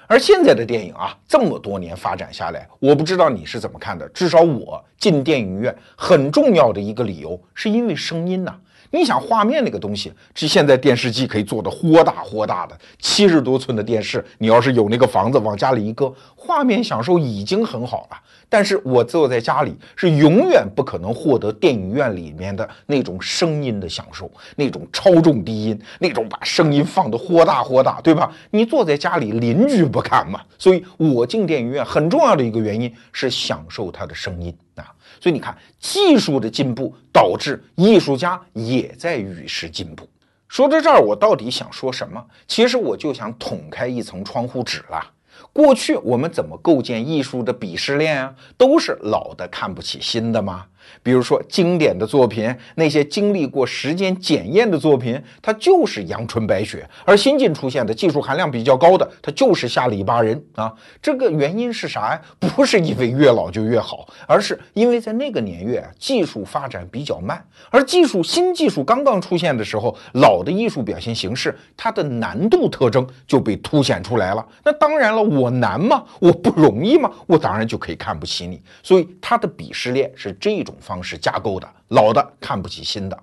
[0.05, 8.55] 而现在的电影啊，这么多年发展下来，我不知道你是怎么看的，至少我进电影院很重要的一个理由，是因为声音呐。
[8.91, 18.17] 你想画面那个东西，这现在电视机可以做的豁大豁大的，七十多寸的电视，你要是有那个房子往家里一搁，画面享受已经很好了。
[18.49, 28.29] 但是我坐在家里是永远不可能获得电影院里面的那种声音的享受，那种超重低音，那种把声音放的豁大豁大，对吧？
[28.49, 30.41] 你坐在家里，邻居不看嘛。
[30.57, 34.91] 所以我进电影院很重要的一个原因是享受它的声音啊。
[35.21, 40.09] 所以你看，技术的进步导致艺术家也在与时进步。
[40.47, 42.21] 说到这儿，我到底想说什么？
[42.47, 45.11] 其实我就想捅开一层窗户纸了。
[45.53, 48.35] 过去我们怎么构建艺术的鄙视链啊？
[48.57, 50.65] 都是老的看不起新的吗？
[51.03, 60.73] 比如说经典的作品，那些经历过时间检验的作品，它就是阳春白雪；而新近出现的技术含量比较高的，它就是下里巴人啊。
[61.01, 62.21] 这个原因是啥呀？
[62.39, 74.45] 不是因为越老就越好，而是因为在那个年月技术发展比较慢，而技术新技术刚刚出现的时候，老的艺术表现形式它的难度特征就被凸显出来了。
[74.63, 76.03] 那当然了，我难吗？
[76.19, 77.11] 我不容易吗？
[77.27, 78.61] 我当然就可以看不起你。
[78.83, 80.70] 所以它的鄙视链是这种。
[80.79, 83.17] 方式架构的，老的看不起新的，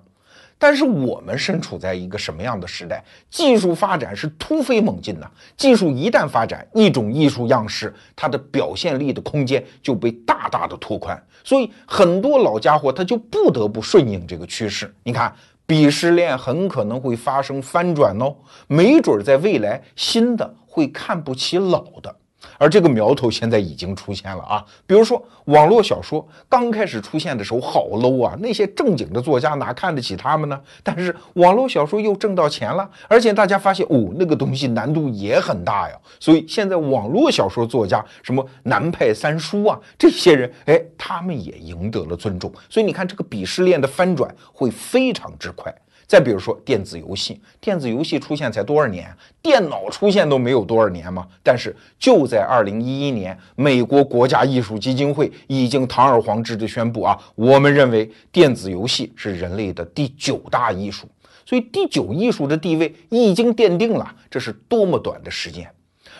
[0.57, 3.03] 但是我们身处在一个什么样的时代？
[3.29, 14.93] 技术发展是突飞猛进的，技术一旦发展，一种艺术样式，它的表现力的空间就被大大的拓宽，所以很多老家伙他就不得不顺应这个趋势。
[15.03, 15.33] 你看，
[15.65, 18.35] 鄙视链很可能会发生翻转哦，
[18.67, 22.15] 没准在未来新的会看不起老的。
[22.57, 30.59] 而这个苗头现在已经出现了啊，比如说网络小说刚开始出现的时候好 low 啊，那些正经的作家哪看得起他们呢？
[30.83, 45.73] 但是网络小说又挣到钱了，而且大家发现哦，那个东西难度也很大呀，所以现在网络小说作家什么南派三叔啊，这些人哎，他们也赢得了尊重，所以你看这个鄙视链的翻转会非常之快。
[46.09, 49.15] 再比如说电子游戏，电子游戏出现才多少年？
[49.43, 51.27] 电脑出现都没有多少年嘛。
[51.43, 61.07] 但是就在二零一一年，美国国家艺术基金会已经堂而皇之的宣布啊，我们认为电子游戏是人类的第九大艺术。
[61.45, 65.71] 所以第九艺术的地位已经奠定了，这是多么短的时间。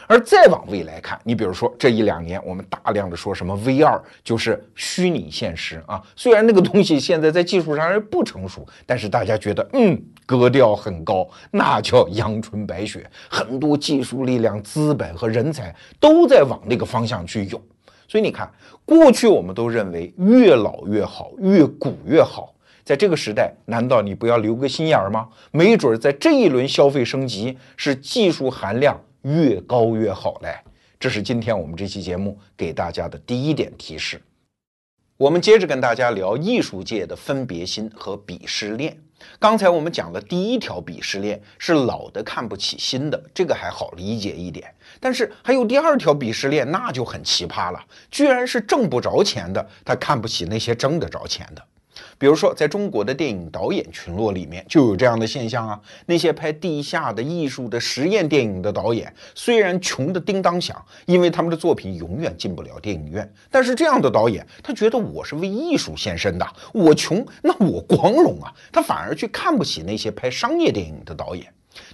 [0.10, 6.02] 而再往未来看，你比如说这一两年，我们大量的说什么 VR，就是虚拟现实啊。
[6.16, 13.08] 虽然那个东西现在在技术上是不成熟，但是大家觉得，嗯，格调很高，那叫阳春白雪。
[13.30, 17.62] 很多技术力量、资本和人才都在往那个方向去涌。
[18.08, 18.52] 所以你看，
[18.86, 22.56] 过去我们都认为越老越好，越古越好。
[22.84, 25.28] 在这个时代，难道你不要留个心眼儿吗？
[25.52, 29.00] 没准在这一轮消费升级，是技术含量。
[29.24, 30.60] 越高越好嘞，
[31.00, 34.22] 这是今天我们这期节目给大家的第一点提示。
[35.18, 38.98] 我们接着跟大家聊艺术界的分别心和鄙视链。
[39.38, 44.74] 刚才我们讲的第一条鄙视链是老的看不起新的，这个还好理解一点。
[44.98, 51.62] 但是还有第二条鄙视链，那就很奇葩了，居然是挣不着钱的，他看不起那些挣得着钱的。
[52.20, 55.80] 比如说，在中国的电影导演群落里面就有这样的现象啊。
[56.06, 68.54] 那些拍地下的艺术的实验电影的导演，虽然穷的叮当响，因为他们的作品永远进不了电影院，但是这样的导演，他觉得我是为艺术献身的，我穷，那我光荣啊。
[68.70, 71.46] 他反而去看不起那些拍商业电影的导演。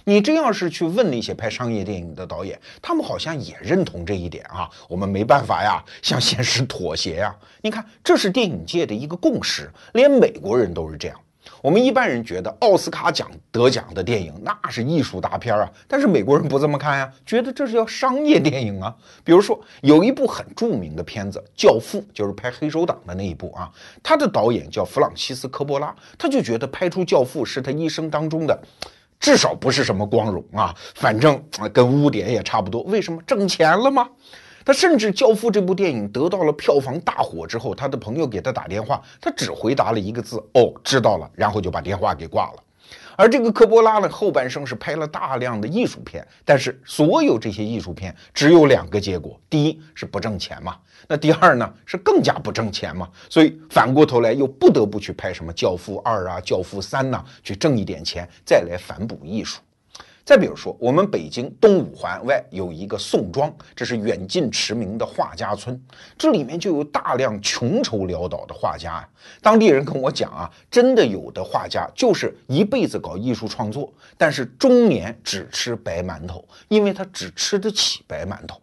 [0.04, 4.68] 你真要是去问那些拍商业电影的导演，他们好像也认同这一点啊。
[4.88, 7.34] 我们没办法呀，向现实妥协呀。
[7.62, 11.20] 你看，这是电影界的一个共识，连美国人都是这样。
[11.62, 18.94] 我们一般人觉得奥斯卡奖得奖的电影那是艺术大片啊，但是美国人不这么看呀，觉得这是叫商业电影啊。
[19.22, 23.70] 比如说有一部很著名的片子《教父》，就是拍黑手党的那一部啊，
[24.02, 28.60] 他的导演叫弗朗西斯科波拉，他就觉得拍出《教父》是他一生当中的。
[29.18, 32.82] 至少不是什么光荣啊，反正跟污点也差不多。
[32.82, 34.08] 为什么挣钱了吗？
[34.64, 42.62] 他甚至《教父》这部电影得到了票房大火之后，他的朋友给他打电话，他只回答了一个字：“哦，知道了。”然后就把电话给挂了。
[43.16, 50.76] 而这个科波拉呢，后半生是拍了大量的艺术片，但是所有这些艺术片只有两个结果：第一是不挣钱嘛，
[51.08, 59.60] 那第二呢是更加不挣钱嘛，所以反过头来又不得不去拍什么《教父二》啊，《教父三》呐，去挣一点钱，再来反哺艺术。
[60.26, 65.80] 再比如说，我们北京东五环外有一个宋庄，这是远近驰名的画家村，
[66.18, 69.08] 这里面就有大量穷愁潦倒的画家呀。
[69.40, 78.60] 当地人跟我讲啊，真的有的画家就是一辈子搞艺术创作，但是中年只吃白馒头，因为他只吃得起白馒头。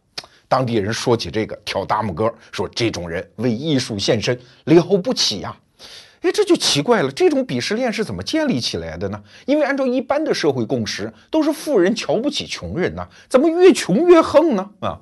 [0.50, 5.58] 当地人说起这个，挑大拇哥，说这种人为艺术献身了不起呀。
[6.24, 9.22] 哎，这就奇怪了，这种鄙视链是怎么建立起来的呢？
[9.46, 14.70] 因为按照一般的社会共识，都是富人瞧不起穷人呢，怎么越穷越横呢？
[14.80, 15.02] 啊，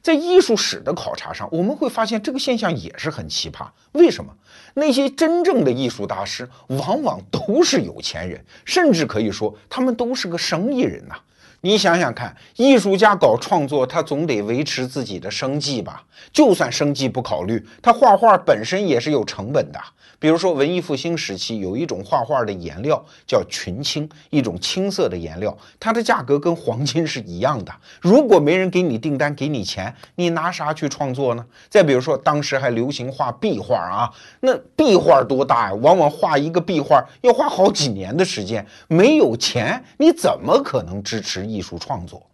[0.00, 3.66] 在艺术史的考察上，我们会发现这个现象也是很奇葩。
[3.90, 4.32] 为什么？
[4.74, 11.16] 那些真正的艺术大师往往都是有钱人，甚至可以说他们都是个生意人呐。
[11.64, 16.02] 你想想看，艺术家搞创作，他总得维持自己的生计吧？
[16.32, 19.80] 就算生计不考虑，他画画本身也是有成本的。
[20.18, 27.72] 比如说，文艺复兴时期有一种画画的颜料叫群青，一种青色的颜料，它的价格跟黄金是一样的。
[28.00, 31.44] 如果没人给你订单，给你钱，你拿啥去创作呢？
[31.68, 35.74] 再比如说，当时还流行画壁画啊，那壁画多大呀？
[35.74, 42.24] 往往画一个壁画要花好几年的时间，没有钱，你怎么可能支持艺术创作？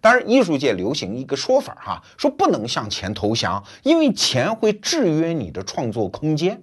[0.00, 6.60] 当然，艺术界流行一个说法哈，说不能向钱投降，因为钱会制约你的创作空间。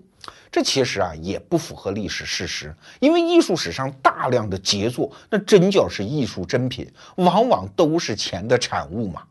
[0.51, 9.23] 这其实啊也不符合历史事实，因为艺术史上大量的杰作，那真叫是艺术珍品，往往都是钱的产物嘛。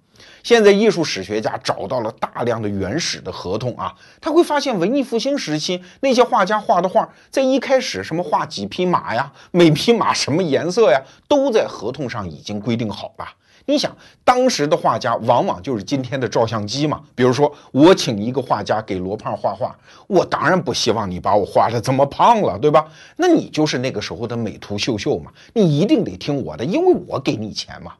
[0.48, 13.26] 现在艺术史学家找到了大量的原始的合同啊，他会发现文艺复兴时期那些画家画的画，在一开始什么画几匹马呀，每匹马什么颜色呀，都在合同上已经规定好了。
[13.66, 17.02] 你想，当时的画家往往就是今天的照相机嘛。
[17.14, 22.86] 比如说，我请一个画家给罗胖画画，我当然不希望你把我画的这么胖了，对吧？
[23.18, 27.92] 那你就是那个时候的美图秀秀嘛，你一定得听我的，因为我给你钱嘛。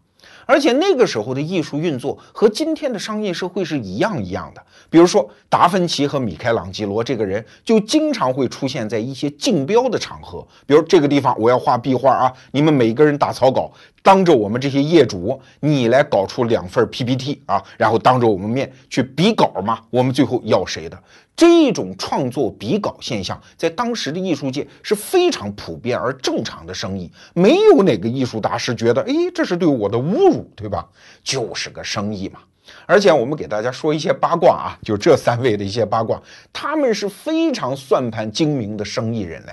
[0.48, 4.64] 而且那个时候的艺术运作和今天的商业社会是一样一样的。
[4.88, 13.70] 比如说，达芬奇和米开朗基罗这个人就经常会出现在一些竞标的场合，比如这个地方我要画壁画啊，你们每个人打草稿，
[14.02, 20.98] 当着我们这些业主，你来搞出两份 PPT 啊，然后当着我们面去比稿嘛，我们最后要谁的？
[21.38, 30.85] 这种创作比稿现象，在当时的艺术界是非常普遍而正常的生意，没有哪个艺术大师觉得，哎，这是对我的侮辱，对吧？
[31.22, 32.40] 就是个生意嘛。
[32.87, 36.20] 而且我们给大家说一些八卦啊，就这三位的一些八卦，
[36.53, 39.53] 他们是非常算盘精明的生意人嘞，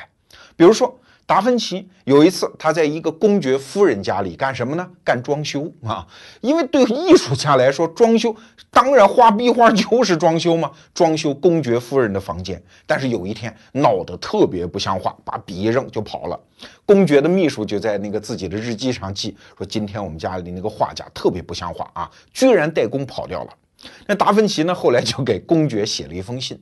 [0.56, 1.00] 比如说。
[1.28, 4.88] 达芬奇有一次，他在一个公爵夫人家里干什么呢？
[5.04, 6.06] 干装修啊！
[6.42, 8.36] 因为对艺术家来说，装修
[8.70, 12.62] 当然画壁画就是装修嘛，装修公爵夫人的房间。
[12.86, 16.40] 但是有一天闹得特别不像话，把笔一扔就跑了。
[16.86, 23.50] 公爵的秘书就在那个自己的日记上记说：“今天我们家里那个画家特别不像话啊，居然带工跑掉了。”
[24.06, 26.60] 那达芬奇呢，后来就给公爵写了一封信。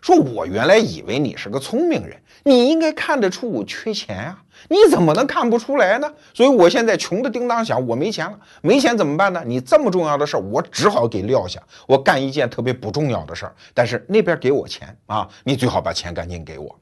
[0.00, 6.10] 说，我原来以为你是个聪明人，你应该看得出我缺钱啊，你怎么能看不出来呢？
[6.32, 9.42] 所以我现在穷的叮当响，我没钱了，没钱怎么办呢？
[9.46, 13.54] 你这么重要的事儿，我只好给撂下，我干一件特别不重要的事儿。
[13.74, 16.78] 但是那边给我钱啊，你最好把钱赶紧给我。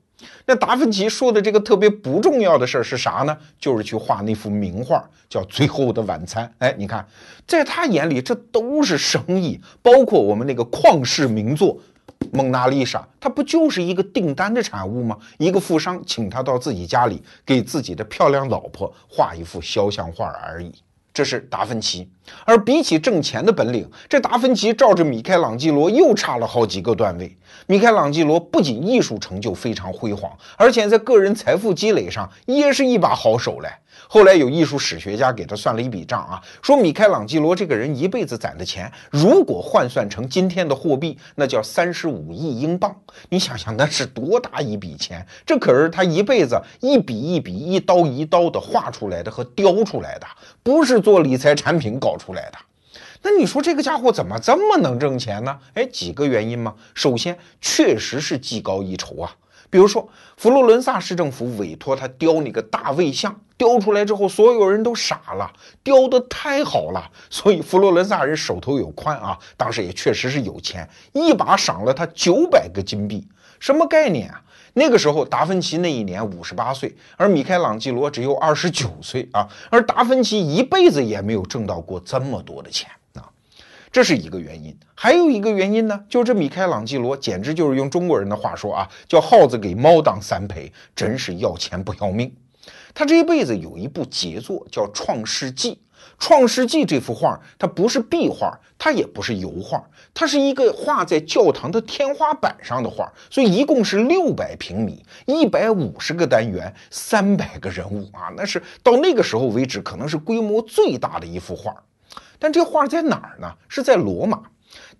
[0.47, 3.37] 那达芬奇说的这个特别不重要的事儿是啥呢？
[3.59, 6.45] 就是去画那幅名画，叫《最后的晚餐》。
[6.59, 7.07] 哎，你看，
[7.47, 11.79] 在他眼里，这都是生意，包括我们那个旷世名作。
[12.33, 15.17] 蒙娜丽莎，它不就是一个订单的产物吗？
[15.39, 20.73] 一个富商请他到自己家里，给自己的漂亮老婆画一幅肖像画而已。
[21.13, 22.09] 这是达芬奇。
[22.45, 27.37] 而比起挣钱的本领，这达芬奇照着米开朗基罗又差了好几个段位。
[27.67, 33.69] 米开朗基罗不仅艺术成就非常辉煌，而且在个人财富积累上也是一把好手嘞。
[34.11, 42.97] 后来有艺术史学家给他算了一笔账啊，说米开朗基罗这个人一辈子攒的钱，如果换算成今天的货币，那叫三十五亿英镑。
[43.29, 45.27] 你想想那是多大一笔钱？
[45.45, 50.27] 这可是他一辈子一笔一笔、一刀一刀的画出来的和雕出来的，
[50.63, 52.59] 不是做理财产品搞出来的。
[53.21, 55.59] 那你说这个家伙怎么这么能挣钱呢？
[55.75, 56.75] 哎，几个原因嘛。
[56.95, 59.37] 首先，确实是技高一筹啊。
[59.71, 65.53] 比如说，佛罗伦萨市政府委托他雕那个大卫像，雕出来之后，所有人都傻了，
[65.83, 73.27] 雕的太好了，所以佛罗伦萨人手头有宽啊，当时也确实是有钱，一把赏了他九百个金币，
[73.59, 74.43] 什么概念啊？
[74.75, 82.89] 那个时候，达芬奇那一年五十八岁，而米开朗基罗只有二十九岁啊，而达芬奇一辈子也没有挣到过这么多的钱，
[83.91, 84.77] 这是一个原因。
[84.95, 92.33] 还有一个原因呢，就是这米开朗基罗简直就是用中国人的话说啊，叫耗子给猫当三陪，真是要钱不要命。
[92.95, 95.73] 他这一辈子有一部杰作叫《创世纪》。
[96.21, 111.73] 《创世纪》这幅画，它不是壁画，它也不是油画，它是一个画在教堂的天花板上的画，所以一共是六百平米，一百五十个单元，三百个人物啊，那是到那个时候为止可能是规模最大的一幅画。
[112.39, 113.53] 但这画在哪儿呢？
[113.69, 114.43] 是在罗马。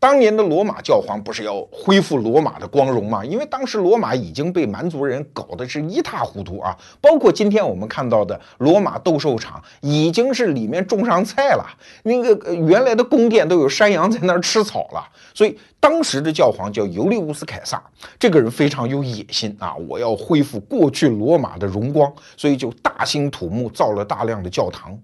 [0.01, 3.23] 当年的罗马教皇不是要恢复罗马的光荣吗？
[3.25, 6.75] 因为当时罗马已经被蛮族人搞得是一塌糊涂啊！
[7.01, 11.67] 包括今天我们看到的罗马斗兽场，已经是里面种上菜了，
[12.05, 15.07] 那个原来的宫殿都有山羊在那儿吃草了。
[15.35, 17.83] 所以当时的教皇叫尤利乌斯凯撒，
[18.19, 19.75] 这个人非常有野心啊！
[19.89, 24.99] 我要恢复过去罗马的荣光，所以就大兴土木造了大量的教堂。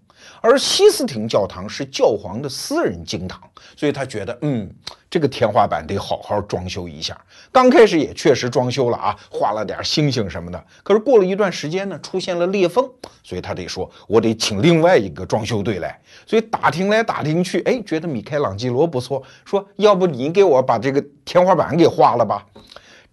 [0.45, 3.41] 而西斯廷教堂是教皇的私人经堂，
[3.75, 4.71] 所以他觉得，嗯，
[5.09, 7.19] 这个天花板得好好装修一下。
[7.51, 10.65] 刚开始也确实装修了啊，画了点星星什么的。
[10.83, 12.87] 可是过了一段时间呢，出现了裂缝，
[13.23, 15.99] 所以他得说，我得请另外一个装修队来。
[16.27, 22.45] 所以打听来打听去，哎，觉得米开朗基罗不错，说要不你给我把这个天花板给画了吧。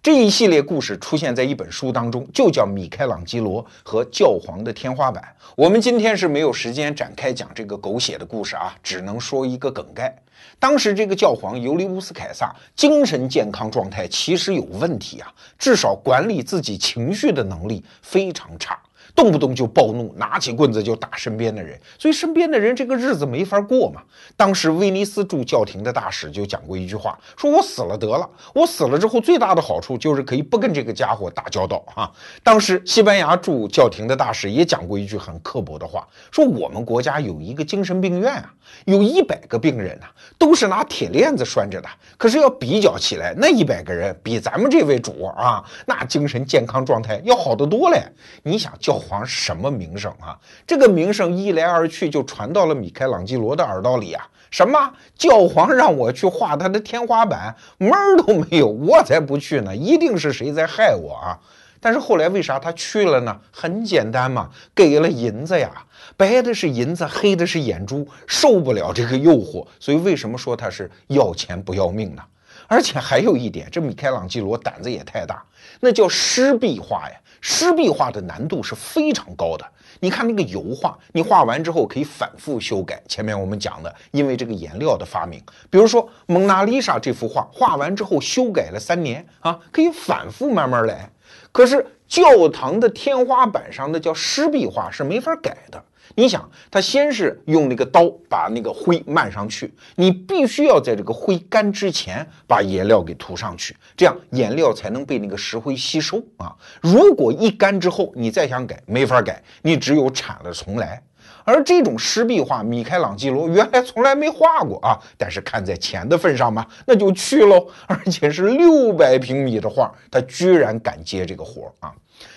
[0.02, 5.22] 这一系列故事出现在一本书当中，就叫《米开朗基罗和教皇的天花板》。
[5.54, 10.12] 我们今天是没有时间展开讲这个狗血的故事啊，只能说一个梗概。
[10.58, 18.76] 当时这个教皇尤利乌斯凯撒精神健康状态其实有问题啊，至少管理自己情绪的能力非常差。
[19.14, 24.02] 动不动就暴怒，拿起棍子就打身边的人，所以身边的人这个日子没法过嘛。
[24.36, 32.10] 当时威尼斯驻教廷的大使就讲过一句话，说我死了得了，我死了之后最大的好处就是可以不跟这个家伙打交道啊。
[32.42, 38.54] 当时西班牙驻教廷的大使也讲过一句很刻薄的话，说我们国家有一个精神病院啊，
[38.86, 40.06] 有一百个病人呐，
[40.38, 48.02] 都是拿铁链子拴着的，可是要比较起来，那一百个人比咱们这位主啊，那精神健康状态要好得多嘞。
[48.42, 49.01] 你想教。
[49.02, 50.38] 皇什么名声啊？
[50.66, 54.26] 这个名声一来二去就传到了米开朗基罗的耳朵里啊！
[54.50, 59.74] 什么教皇让我去画他的天花板，门儿都没有，我才不去呢！
[59.74, 61.38] 一定是谁在害我啊！
[61.80, 63.40] 但是后来为啥他去了呢？
[63.50, 65.70] 很简单嘛，给了银子呀，
[66.16, 72.22] 白的是银子，黑的是眼珠，受不了这个诱惑，所以为什么说他是要钱不要命呢？
[72.68, 75.42] 而且还有一点，这米开朗基罗胆子也太大，
[75.80, 77.16] 那叫湿壁画呀。
[77.42, 79.66] 湿壁画的难度是非常高的。
[80.00, 83.02] 你看那个油画，你画完之后可以反复修改。
[83.06, 91.10] 前面我们讲的，因为这个颜料的发明，比如说蒙娜丽莎这幅画，画完之后修改了三年啊，可以反复慢慢来。
[91.50, 95.84] 可是教堂的天花板上的叫湿壁画是没法改的。
[96.14, 106.54] 你想，他先是用那个刀把那个灰漫上去，你必须要在这个灰干之前把颜料给涂上去，这样颜料才能被那个石灰吸收啊。
[106.80, 111.02] 如果一干之后你再想改，没法改，你只有铲了重来。
[111.44, 117.66] 而这种湿壁画，米开朗基罗原来从来没画过啊，但是看在钱的份上嘛，那就去喽。
[117.86, 121.92] 而且是六百平米的画，他居然敢接这个活啊！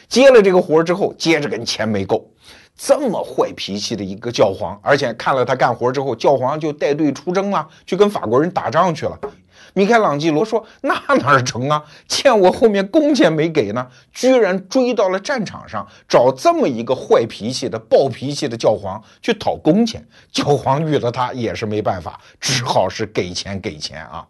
[0.08, 2.28] 接了这个活之后，接着跟钱没够。
[2.78, 9.18] 这么坏脾气的一个教皇，而且看了他干活之后，教皇就带队出征了，去跟法国人打仗去了。
[9.74, 11.84] 米开朗基罗说：“那哪成啊？
[12.08, 20.06] 欠我后面工钱没给呢。”居然追到了战场上，找这么一个坏脾气的、暴脾气的教皇去讨工钱。
[20.32, 24.26] 教皇遇了他也是没办法，只好是给钱给钱啊。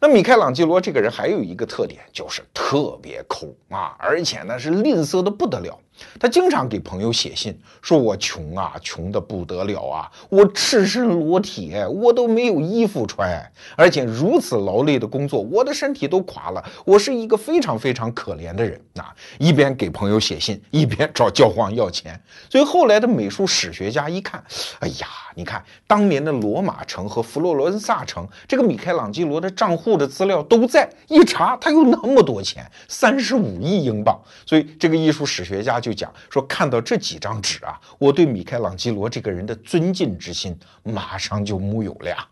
[0.00, 5.78] 那米开朗基罗这个人还有一个特点，就是特别抠啊，而且呢是吝啬的不得了。
[6.18, 19.14] 他经常给朋友写信，说我穷啊，穷的不得了啊，我赤身裸体，我都没有衣服穿，而且如此劳累的工作，我的身体都垮了，我是一个非常非常可怜的人啊！
[19.38, 22.20] 一边给朋友写信，一边找教皇要钱。
[22.50, 24.42] 所以后来的美术史学家一看，
[24.80, 34.20] 哎呀，你看当年的罗马城和佛罗伦萨城，这个米开朗基罗的账户的资料都在，一查他有那么多钱，三十五亿英镑。
[34.44, 35.80] 所以这个艺术史学家。
[35.86, 42.26] 就讲说，看到这几张纸啊，我对米开朗基罗这个人的尊敬之心马上就木有了呀。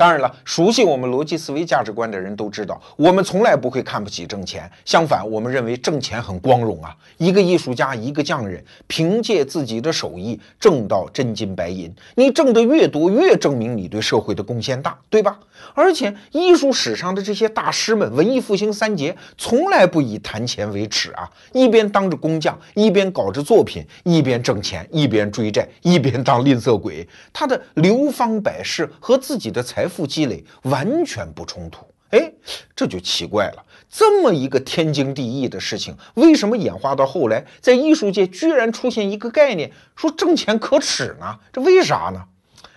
[0.00, 4.62] 当然了，熟悉我们逻辑思维价值观的人都知道，我们从来不会看不起挣钱。
[4.86, 6.96] 相反，我们认为挣钱很光荣啊！
[7.18, 15.38] 一个艺术家，一个匠人，凭借自己的手艺挣到真金白银，你挣得越多，越证明你对社会的贡献大，对吧？
[15.74, 21.28] 而且，艺术史上的这些大师们，文艺复兴三杰，从来不以谈钱为耻啊！
[21.52, 27.06] 一边当着工匠，一边搞着作品，一边挣钱，一边追债，一边当吝啬鬼。
[27.34, 29.89] 他的流芳百世和自己的财富。
[29.90, 32.32] 富积累完全不冲突，哎，
[32.74, 33.66] 这就奇怪了。
[33.88, 41.36] 这么一个天经地义的事情，为什么演化到后来，在艺术界居然出现一个概念，说挣钱可耻呢？
[41.52, 42.24] 这为啥呢？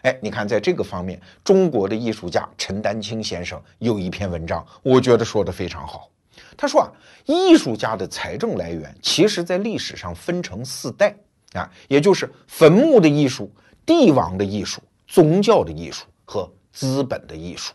[0.01, 6.09] 哎，你看，在这个方面，中国的艺术家陈丹青先生有一篇文章，我觉得说的非常好。
[6.57, 6.91] 他说啊，
[7.26, 11.16] 艺术家的财政来源，其实在历史上分成四代
[11.53, 13.49] 啊，也就是坟墓的艺术、
[13.86, 16.51] 帝王的艺术、宗教的艺术和。
[16.74, 17.71] 资本的艺术，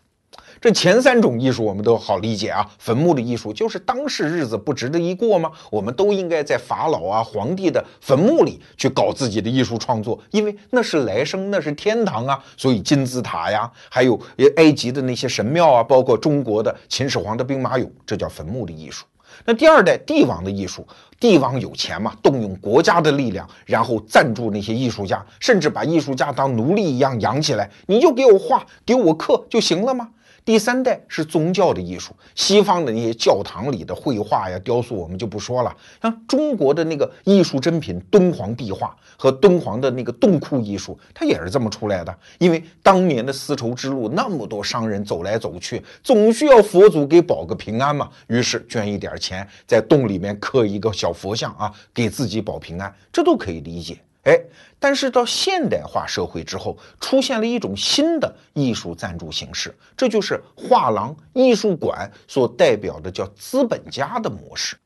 [0.61, 2.68] 这前三种艺术我们都好理解啊。
[2.78, 5.53] 坟墓的艺术就是当世日子不值得一过吗？
[5.70, 12.44] 我们都应该在法老啊、皇帝的坟墓里去搞自己的艺术创作，因为那是来生，那是天堂啊。
[12.57, 14.20] 所以金字塔呀，还有
[14.57, 19.07] 埃及的那些神庙啊，包括中国的秦始皇的兵马俑，这叫坟墓的艺术。
[19.49, 20.86] 那第二代帝王的艺术，
[21.18, 30.11] 帝王有钱嘛，动用国家的力量，然后赞助那些艺术家，甚至把艺术家当奴隶一样养起来，你就给我画，给我刻就行了吗？
[30.49, 35.76] 第三代是宗教的艺术，西方的那些教堂里的绘画呀、雕塑，我们就不说了。
[36.01, 42.18] 像中国的那个艺术珍品敦煌壁画和敦煌的那个洞窟艺术，它也是这么出来的。
[42.38, 48.09] 因为当年的丝绸之路，那么多商人走来走去，总需要佛祖给保个平安嘛。
[48.28, 53.99] 于是捐一点钱，在洞里面刻一个小佛像啊，给自己保平安，这都可以理解。
[54.29, 54.39] 哎，
[54.79, 64.76] 但是到现代化社会之后，出现了一种新的艺术赞助形式，这就是画廊、艺术馆所代表的叫资本家的模式。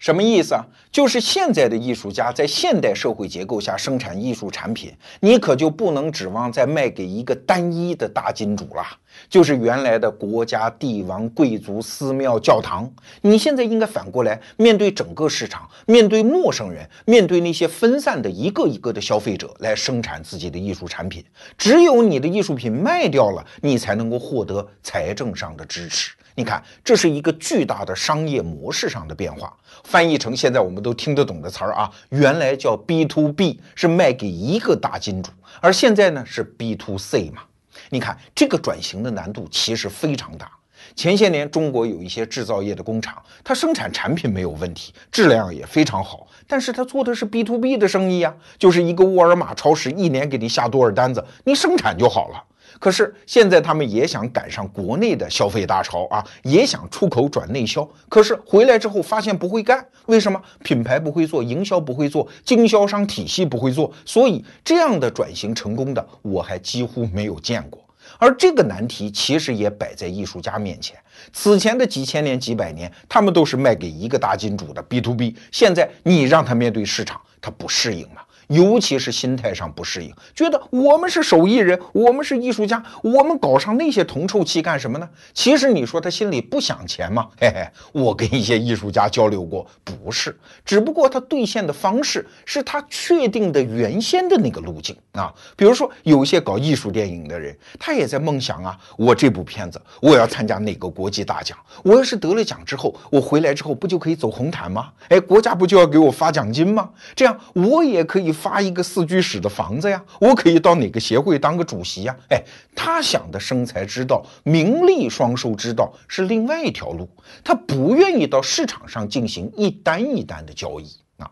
[0.00, 0.66] 什么意思啊？
[0.90, 4.90] 就是现在的艺术家在现代社会结构下生产艺术产品，
[5.20, 8.82] 你可就不能指望再卖给一个单一的大金主了，
[9.28, 12.90] 就是原来的国家、帝王、贵族、寺庙、教堂。
[13.20, 21.22] 你现在应该反过来面对整个市场，面对陌生人，面对那些分散的一个一个的消费者来生产自己的艺术产品。
[21.58, 26.14] 只有你的艺术品卖掉了，你才能够获得财政上的支持。
[26.40, 29.54] 你看，这是一个巨大的商业模式上的变化。
[29.84, 35.30] 翻译成现在我们都听得懂的词儿啊，原来叫 B to B，是卖给一个大金主，
[35.60, 37.42] 而现在呢是 B to C 嘛。
[37.90, 40.50] 你看这个转型的难度其实非常大。
[40.96, 52.42] 前些年中国有一些制造业的工厂，它生产产品没有问题，质量也非常好，但是它做的是 B to B 的生意啊，就是一个沃尔玛超市一年给你下多少单子，你生产就好了。
[52.80, 57.88] 可是现在他们也想赶上国内的消费大潮啊，也想出口转内销。
[58.08, 60.42] 可是回来之后发现不会干，为什么？
[60.64, 67.80] 品牌不会做，营销不会做，经销商体系不会做，所以这样的转型成功的我还几乎没有见过。
[68.18, 70.96] 而这个难题其实也摆在艺术家面前。
[71.34, 75.36] 此前的几千年、几百年，他们都是卖给一个大金主的 B to B。
[75.52, 78.22] 现在你让他面对市场，他不适应吗？
[78.50, 85.08] 尤其是心态上不适应，觉得我们是手艺人，我们是艺术家，我们搞上那些铜臭气干什么呢？
[85.32, 87.28] 其实你说他心里不想钱吗？
[87.40, 95.32] 嘿嘿，我跟一些艺术家交流过，不是，只不过他兑现的方式是他确定的原先的那个路径啊。
[95.56, 101.56] 比如说，有一些搞艺术电影的人，他也在梦想啊，我这部片子我要参加哪个国际大奖？
[101.84, 104.90] 我要是得了奖之后，我回来之后不就可以走红毯吗？
[105.08, 106.90] 哎，国家不就要给我发奖金吗？
[107.14, 108.34] 这样我也可以。
[108.40, 112.16] 发一个四居室的房子呀，我可以到哪个协会当个主席呀？
[112.30, 112.42] 哎，
[112.74, 117.08] 他想的生财之道、名利双收之道是另外一条路，
[117.44, 120.88] 他不愿意到市场上进行一单一单的交易
[121.18, 121.30] 啊。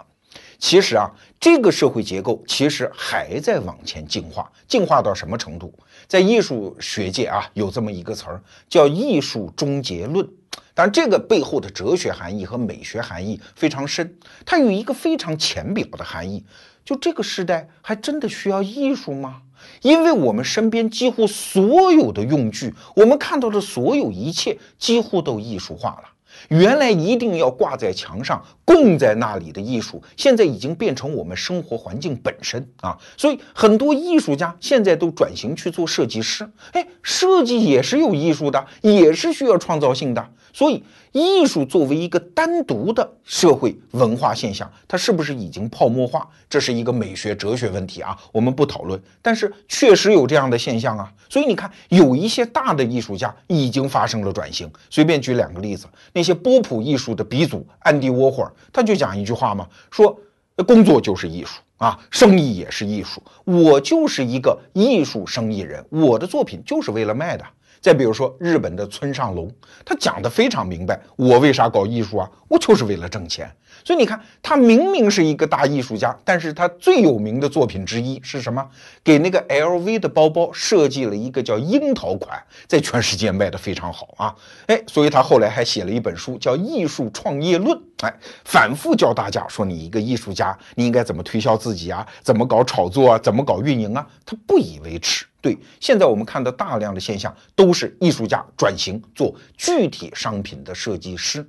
[0.58, 5.72] 其实啊，这个社会结构其实还在往前进化，进化到什么程度？
[6.06, 10.28] 在艺术学界啊，有这么一个词儿叫“艺术终结论”。
[10.74, 16.44] 但这个背后的哲学含义和美学含义非常深，它有一个非常浅表的含义。
[16.88, 19.42] 就这个时代还真的需要艺术吗？
[19.82, 26.08] 因为我们身边几乎所有的用具，我们看到的所有一切几乎都艺术化了。
[26.48, 32.96] 原来一定要挂在墙上、供在那里的艺术，现在已经变成我们生活环境本身啊！
[33.16, 36.48] 所以很多艺术家现在都转型去做设计师。
[36.72, 40.28] 哎，设计也是有艺术的，也是需要创造性的。
[40.52, 40.82] 所以，
[41.12, 46.26] 艺术作为一个单独的社会文化现象，它是不是已经泡沫化？
[46.48, 49.00] 这是一个美学哲学问题啊，我们不讨论。
[49.22, 51.12] 但是确实有这样的现象啊。
[51.28, 54.68] 所以你看，有一些大的艺术家已经发生了转型。
[54.90, 60.14] 随便举两个例子，那些波普艺术的鼻祖安迪沃霍尔，他就讲一句话嘛，说
[60.66, 63.22] 工作就是艺术啊，生意也是艺术。
[63.44, 67.44] 我就是一个艺术生意人，我的作品就是为了卖的。
[67.80, 69.48] 再比如说日本的村上隆，
[69.84, 72.28] 他讲的非常明白，我为啥搞艺术啊？
[72.48, 73.50] 我就是为了挣钱。
[73.88, 78.62] 所以你看，他明明是一个大艺术家，但是他最有名的作品之一是什么？
[79.02, 84.36] 给那个 LV 的包包设计了一个叫樱桃款，在全世界卖的非常好啊！
[84.66, 88.14] 哎，所以他后来还写了一本书，叫《艺术创业论》，哎，
[88.44, 92.06] 反复教大家说，你一个艺术家，你应该怎么推销自己啊？
[92.22, 93.18] 怎么搞炒作啊？
[93.18, 94.06] 怎么搞运营啊？
[94.26, 95.24] 他不以为耻。
[95.40, 101.48] 对，现在我们看到大量的现象，都是艺术家转型做具体商品的设计师。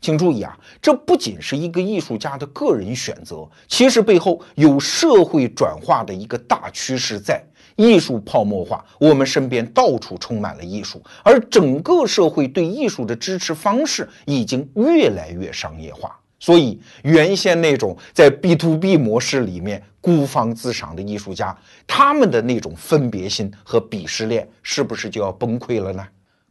[0.00, 7.42] 请注意啊，这不仅是一个艺术家的个人选择，其实背后有社会转化的一个大趋势在。
[7.76, 16.18] 艺术泡沫化，我们身边到处充满了艺术，而整个社会对艺术的支持方式已经越来越商业化。
[16.40, 26.04] 所以，原先那种在 B to B 模式里面孤芳自赏的艺术家，他们的那种分别心和鄙视链，是不是就要崩溃了呢？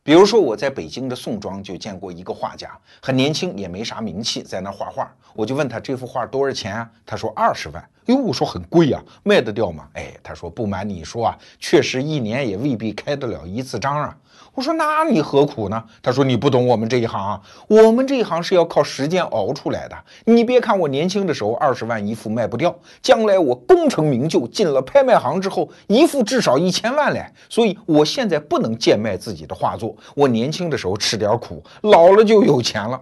[0.08, 5.14] 比如说，我在北京的宋庄就见过一个画家，很年轻，也没啥名气，在那画画。
[5.34, 6.90] 我就问他这幅画多少钱啊？
[7.06, 7.90] 他说二十万。
[8.08, 9.88] 哟，我说很贵啊，卖得掉吗？
[9.94, 14.18] 哎，他说不瞒你说啊，确实一年也未必开得了一次张啊。
[14.54, 15.84] 我说那你何苦呢？
[16.02, 19.96] 他说你不懂我们这一行啊，我们这一行是要靠时间熬出来的。
[20.26, 27.24] 你别看我年轻的时候二十万一幅卖不掉，将来我功成名就进了拍卖行之后，一幅至少一千万嘞。
[27.50, 29.96] 所以我现在不能贱卖自己的画作。
[30.16, 33.00] 我年轻的时候吃点苦，老了就有钱了。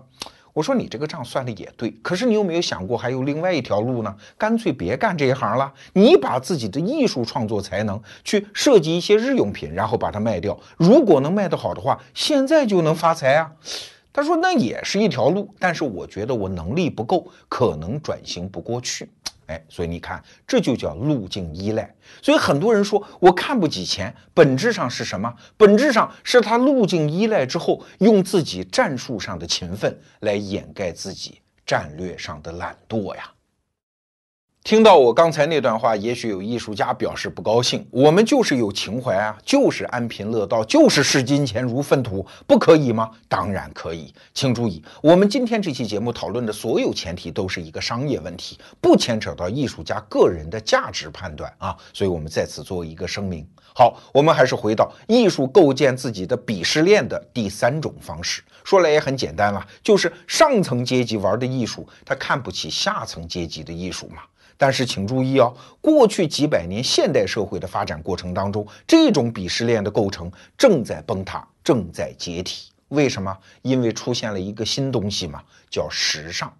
[0.55, 4.15] 我说你这个账算的也对，可是你有没有想过还有另外一条路呢？
[4.37, 10.57] 干脆别干这一行了，你把自己的艺术创作才能去设计一些日用品，然后把它卖掉。
[10.77, 13.51] 如果能卖得好的话，现在就能发财啊。
[14.13, 19.09] 他说那也是一条路，但是我觉得我能力不够，可能转型不过去。
[19.47, 21.93] 哎，所以你看，这就叫路径依赖。
[22.21, 25.33] 所以很多人说我看不起钱，本质上是什么？
[25.57, 33.31] 本质上是他路径依赖之后，用自己战术上的勤奋来掩盖自己战略上的懒惰呀。
[34.65, 37.87] 听到我刚才那段话，也许有艺术家表示不高兴。
[37.91, 43.11] 我们就是有情怀啊，就是安贫乐道，就是视金钱如粪土，不可以吗？
[43.29, 44.11] 当然可以。
[44.33, 51.77] 请注意，我们今天这期节目讨论的所有前提都是一个商业问题，不牵扯到艺术家个人的价值判断啊。
[51.93, 53.47] 所以我们在此做一个声明。
[53.75, 58.41] 好，我们还是回到艺术构建自己的鄙视链的第三种方式。
[58.63, 64.23] 说来也很简单了，就是上层阶级玩的艺术，他看不起下层阶级的艺术嘛。
[64.57, 72.71] 但是请注意哦，过去几百年现代社会的发展过程当中，这种鄙视链的构成正在崩塌，正在解体。
[72.89, 73.35] 为什么？
[73.61, 76.53] 因为出现了一个新东西嘛，叫时尚。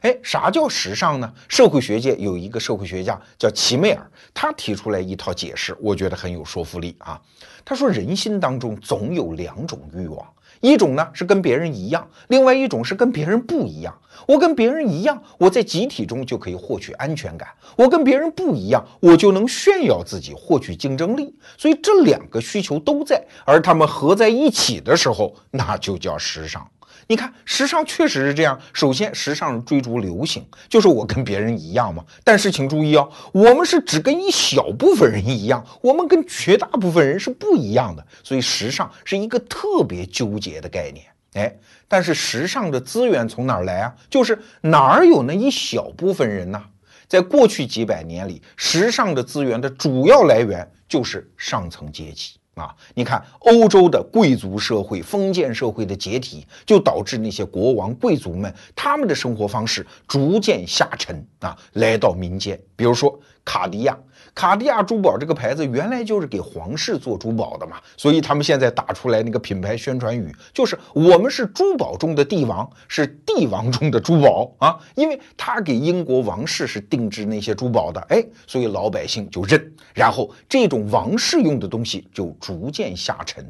[0.00, 1.32] 哎，啥叫时尚呢？
[1.48, 7.20] 社会学界有一个社会学家叫齐美尔，他提出来一套解释，我觉得很有说服力啊。
[7.64, 10.26] 他说，人心当中总有两种欲望。
[10.60, 13.94] 一种呢是跟别人一样，另外一种是跟别人不一样。
[14.26, 21.34] 我跟别人一样，我在集体中就可以获取安全感；我跟别人不一样，我就能炫耀自己，获取竞争力。
[21.56, 26.68] 所以这两个需求都在，而他们合在一起的时候，那就叫时尚。
[27.10, 28.60] 你看，时尚确实是这样。
[28.74, 32.04] 首先，时尚追逐流行，就是我跟别人一样嘛。
[32.22, 38.06] 但是，请注意哦，我们是只跟一小部分人一样，我们跟绝大部分人是不一样的。
[38.22, 41.06] 所以，时尚是一个特别纠结的概念。
[41.32, 41.56] 哎，
[41.88, 43.94] 但是时尚的资源从哪儿来啊？
[44.10, 46.62] 就是哪儿有那一小部分人呢？
[47.06, 52.37] 在过去几百年里，时尚的资源的主要来源就是上层阶级。
[52.58, 62.60] 啊，你看欧洲的贵族社会、封建社会的解体，就导致那些国王、贵族们他们的生活方式逐渐下沉啊，来到民间。
[62.74, 63.96] 比如说卡迪亚。
[64.38, 79.60] 卡地亚珠宝这个牌子原来就是给皇室做珠宝的嘛，所以他们现在打出来那个品牌宣传语就是“我们是珠宝中的帝王，是帝王中的珠宝啊”，因为他给英国王室是定制那些珠宝的，哎，所以老百姓就认，
[79.92, 83.44] 然后这种王室用的东西就逐渐下沉。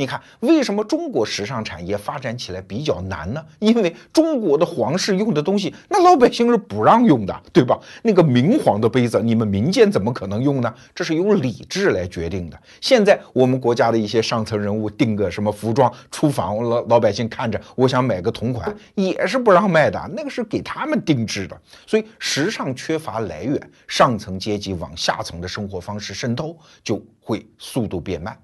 [0.00, 3.44] 你看，为什么中国时尚产业发展起来比较难呢？
[3.58, 7.76] 因为中国的皇室用的东西，那老百姓是不让用的，对吧？
[8.02, 10.72] 那个明皇的杯子，你们民间怎么可能用呢？
[10.94, 12.56] 这是由礼制来决定的。
[12.80, 21.60] 现在我们国家的一些上层人物订个什么服装出访，老老百姓看着，我想买个同款，也是不让卖的，那个是给他们定制的。
[21.88, 28.38] 所以时尚缺乏来源，上层阶级往下层的生活方式渗透就会速度变慢。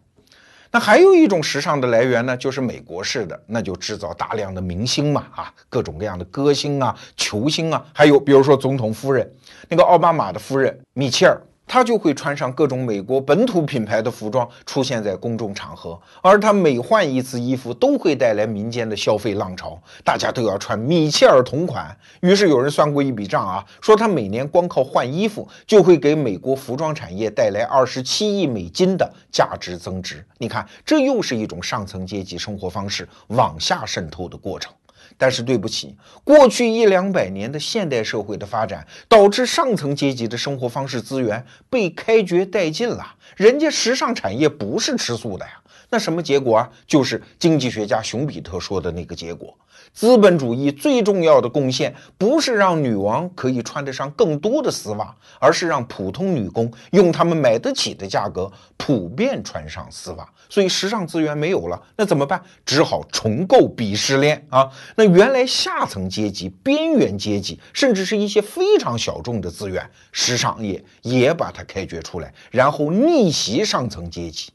[0.74, 9.32] 那还有一种时尚的来源呢，就是美国式的，那就制造大量的明星嘛，啊，各种各样的歌星啊、球星啊，还有比如说总统夫人，
[9.68, 11.40] 那个奥巴马的夫人米切尔。
[11.66, 21.96] 他就会穿上各种美国本土品牌的服装出现在公众场合，而他每换一次衣服都会带来民间的消费浪潮，大家都要穿米切尔同款。
[22.20, 30.24] 于是有人算过一笔账啊，说他每年光靠换衣服就会给美国服装产业带来二十七亿美金的价值增值。
[30.38, 34.72] 你看，这又是一种上层阶级生活方式往下渗透的过程。
[35.16, 43.14] 但是对不起，过去一两百年的现代社会的发展，导致上层阶级的生活方式资源被开掘殆尽了。
[43.36, 45.52] 人家时尚产业不是吃素的呀，
[45.90, 46.70] 那什么结果啊？
[46.86, 49.56] 就是经济学家熊彼特说的那个结果。
[49.94, 60.28] 资本主义最重要的贡献，不是让女王可以穿得上更多的丝袜，而是让普通女工用他们买得起的价格普遍穿上丝袜。
[60.48, 62.42] 所以时尚资源没有了，那怎么办？
[62.66, 64.68] 只好重构鄙视链啊！
[64.96, 74.50] 那原来下层阶级、边缘阶级，甚至是一些非常小众的资源，时尚业也把它开掘出来，然后逆袭上层阶级。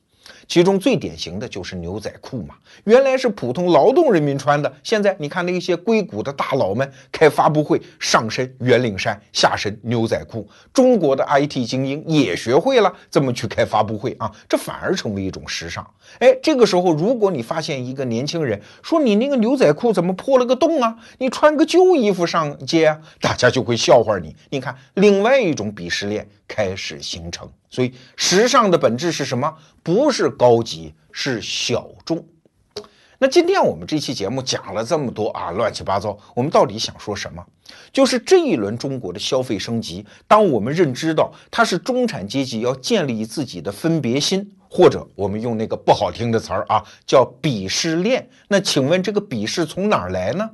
[0.49, 15.87] 其中最典型的就是牛仔裤嘛，原来是普通劳动人民穿的，现在你看那些硅谷的大佬们开发布会，上身圆领衫，下身牛仔裤，中国的 IT 精英也学会了这么去开发布会啊，这反而成为一种时尚。
[16.17, 24.35] 哎，这个时候如果你发现一个年轻人说你那个牛仔裤怎么破了个洞啊，你穿个旧衣服上街啊，大家就会笑话你。
[24.49, 27.49] 你看，另外一种鄙视链开始形成。
[27.69, 29.55] 所以，时尚的本质是什么？
[29.81, 32.25] 不是高级，是小众。
[33.21, 37.45] 那今天我们这期节目讲了这么多啊，乱七八糟，我们到底想说什么？
[37.93, 48.27] 就是这一轮中国的消费升级，当我们认知到它是中产阶级要建立自己的分别心，或者我们用那个不好听的词儿啊，叫鄙视链。
[48.47, 50.49] 那请问这个鄙视从哪儿来呢？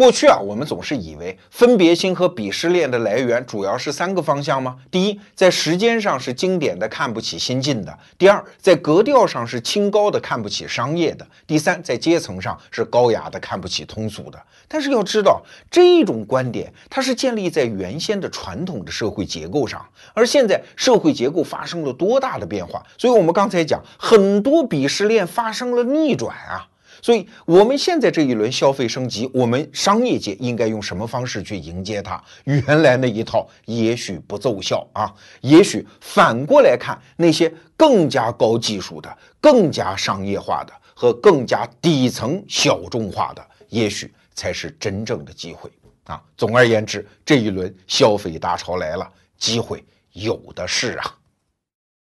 [0.00, 4.78] 过去啊，我们总是以为分别心和鄙视链的来源主要是三个方向吗？
[4.90, 14.42] 第一，在时间上是经典的看不起新进的；第二，在格调上是清高的看不起商业的；第三，在阶层上是高雅的看不起通俗的。
[14.66, 19.84] 但是要知道，这种观点它是建立在原先的传统的社会结构上，
[20.14, 22.82] 而现在社会结构发生了多大的变化？
[22.96, 26.69] 所以我们刚才讲，很多鄙视链发生了逆转啊。
[27.02, 32.22] 所以，我们现在这一轮消费升级，我们商业界应该用什么方式去迎接它？
[32.44, 45.70] 原来那一套也许不奏效啊，也许反过来看，那些更加高技术的、更加商业化的和更加底层小众化的，也许才是真正的机会
[46.04, 46.22] 啊。
[46.36, 51.16] 总而言之，这一轮消费大潮来了，机会有的是啊。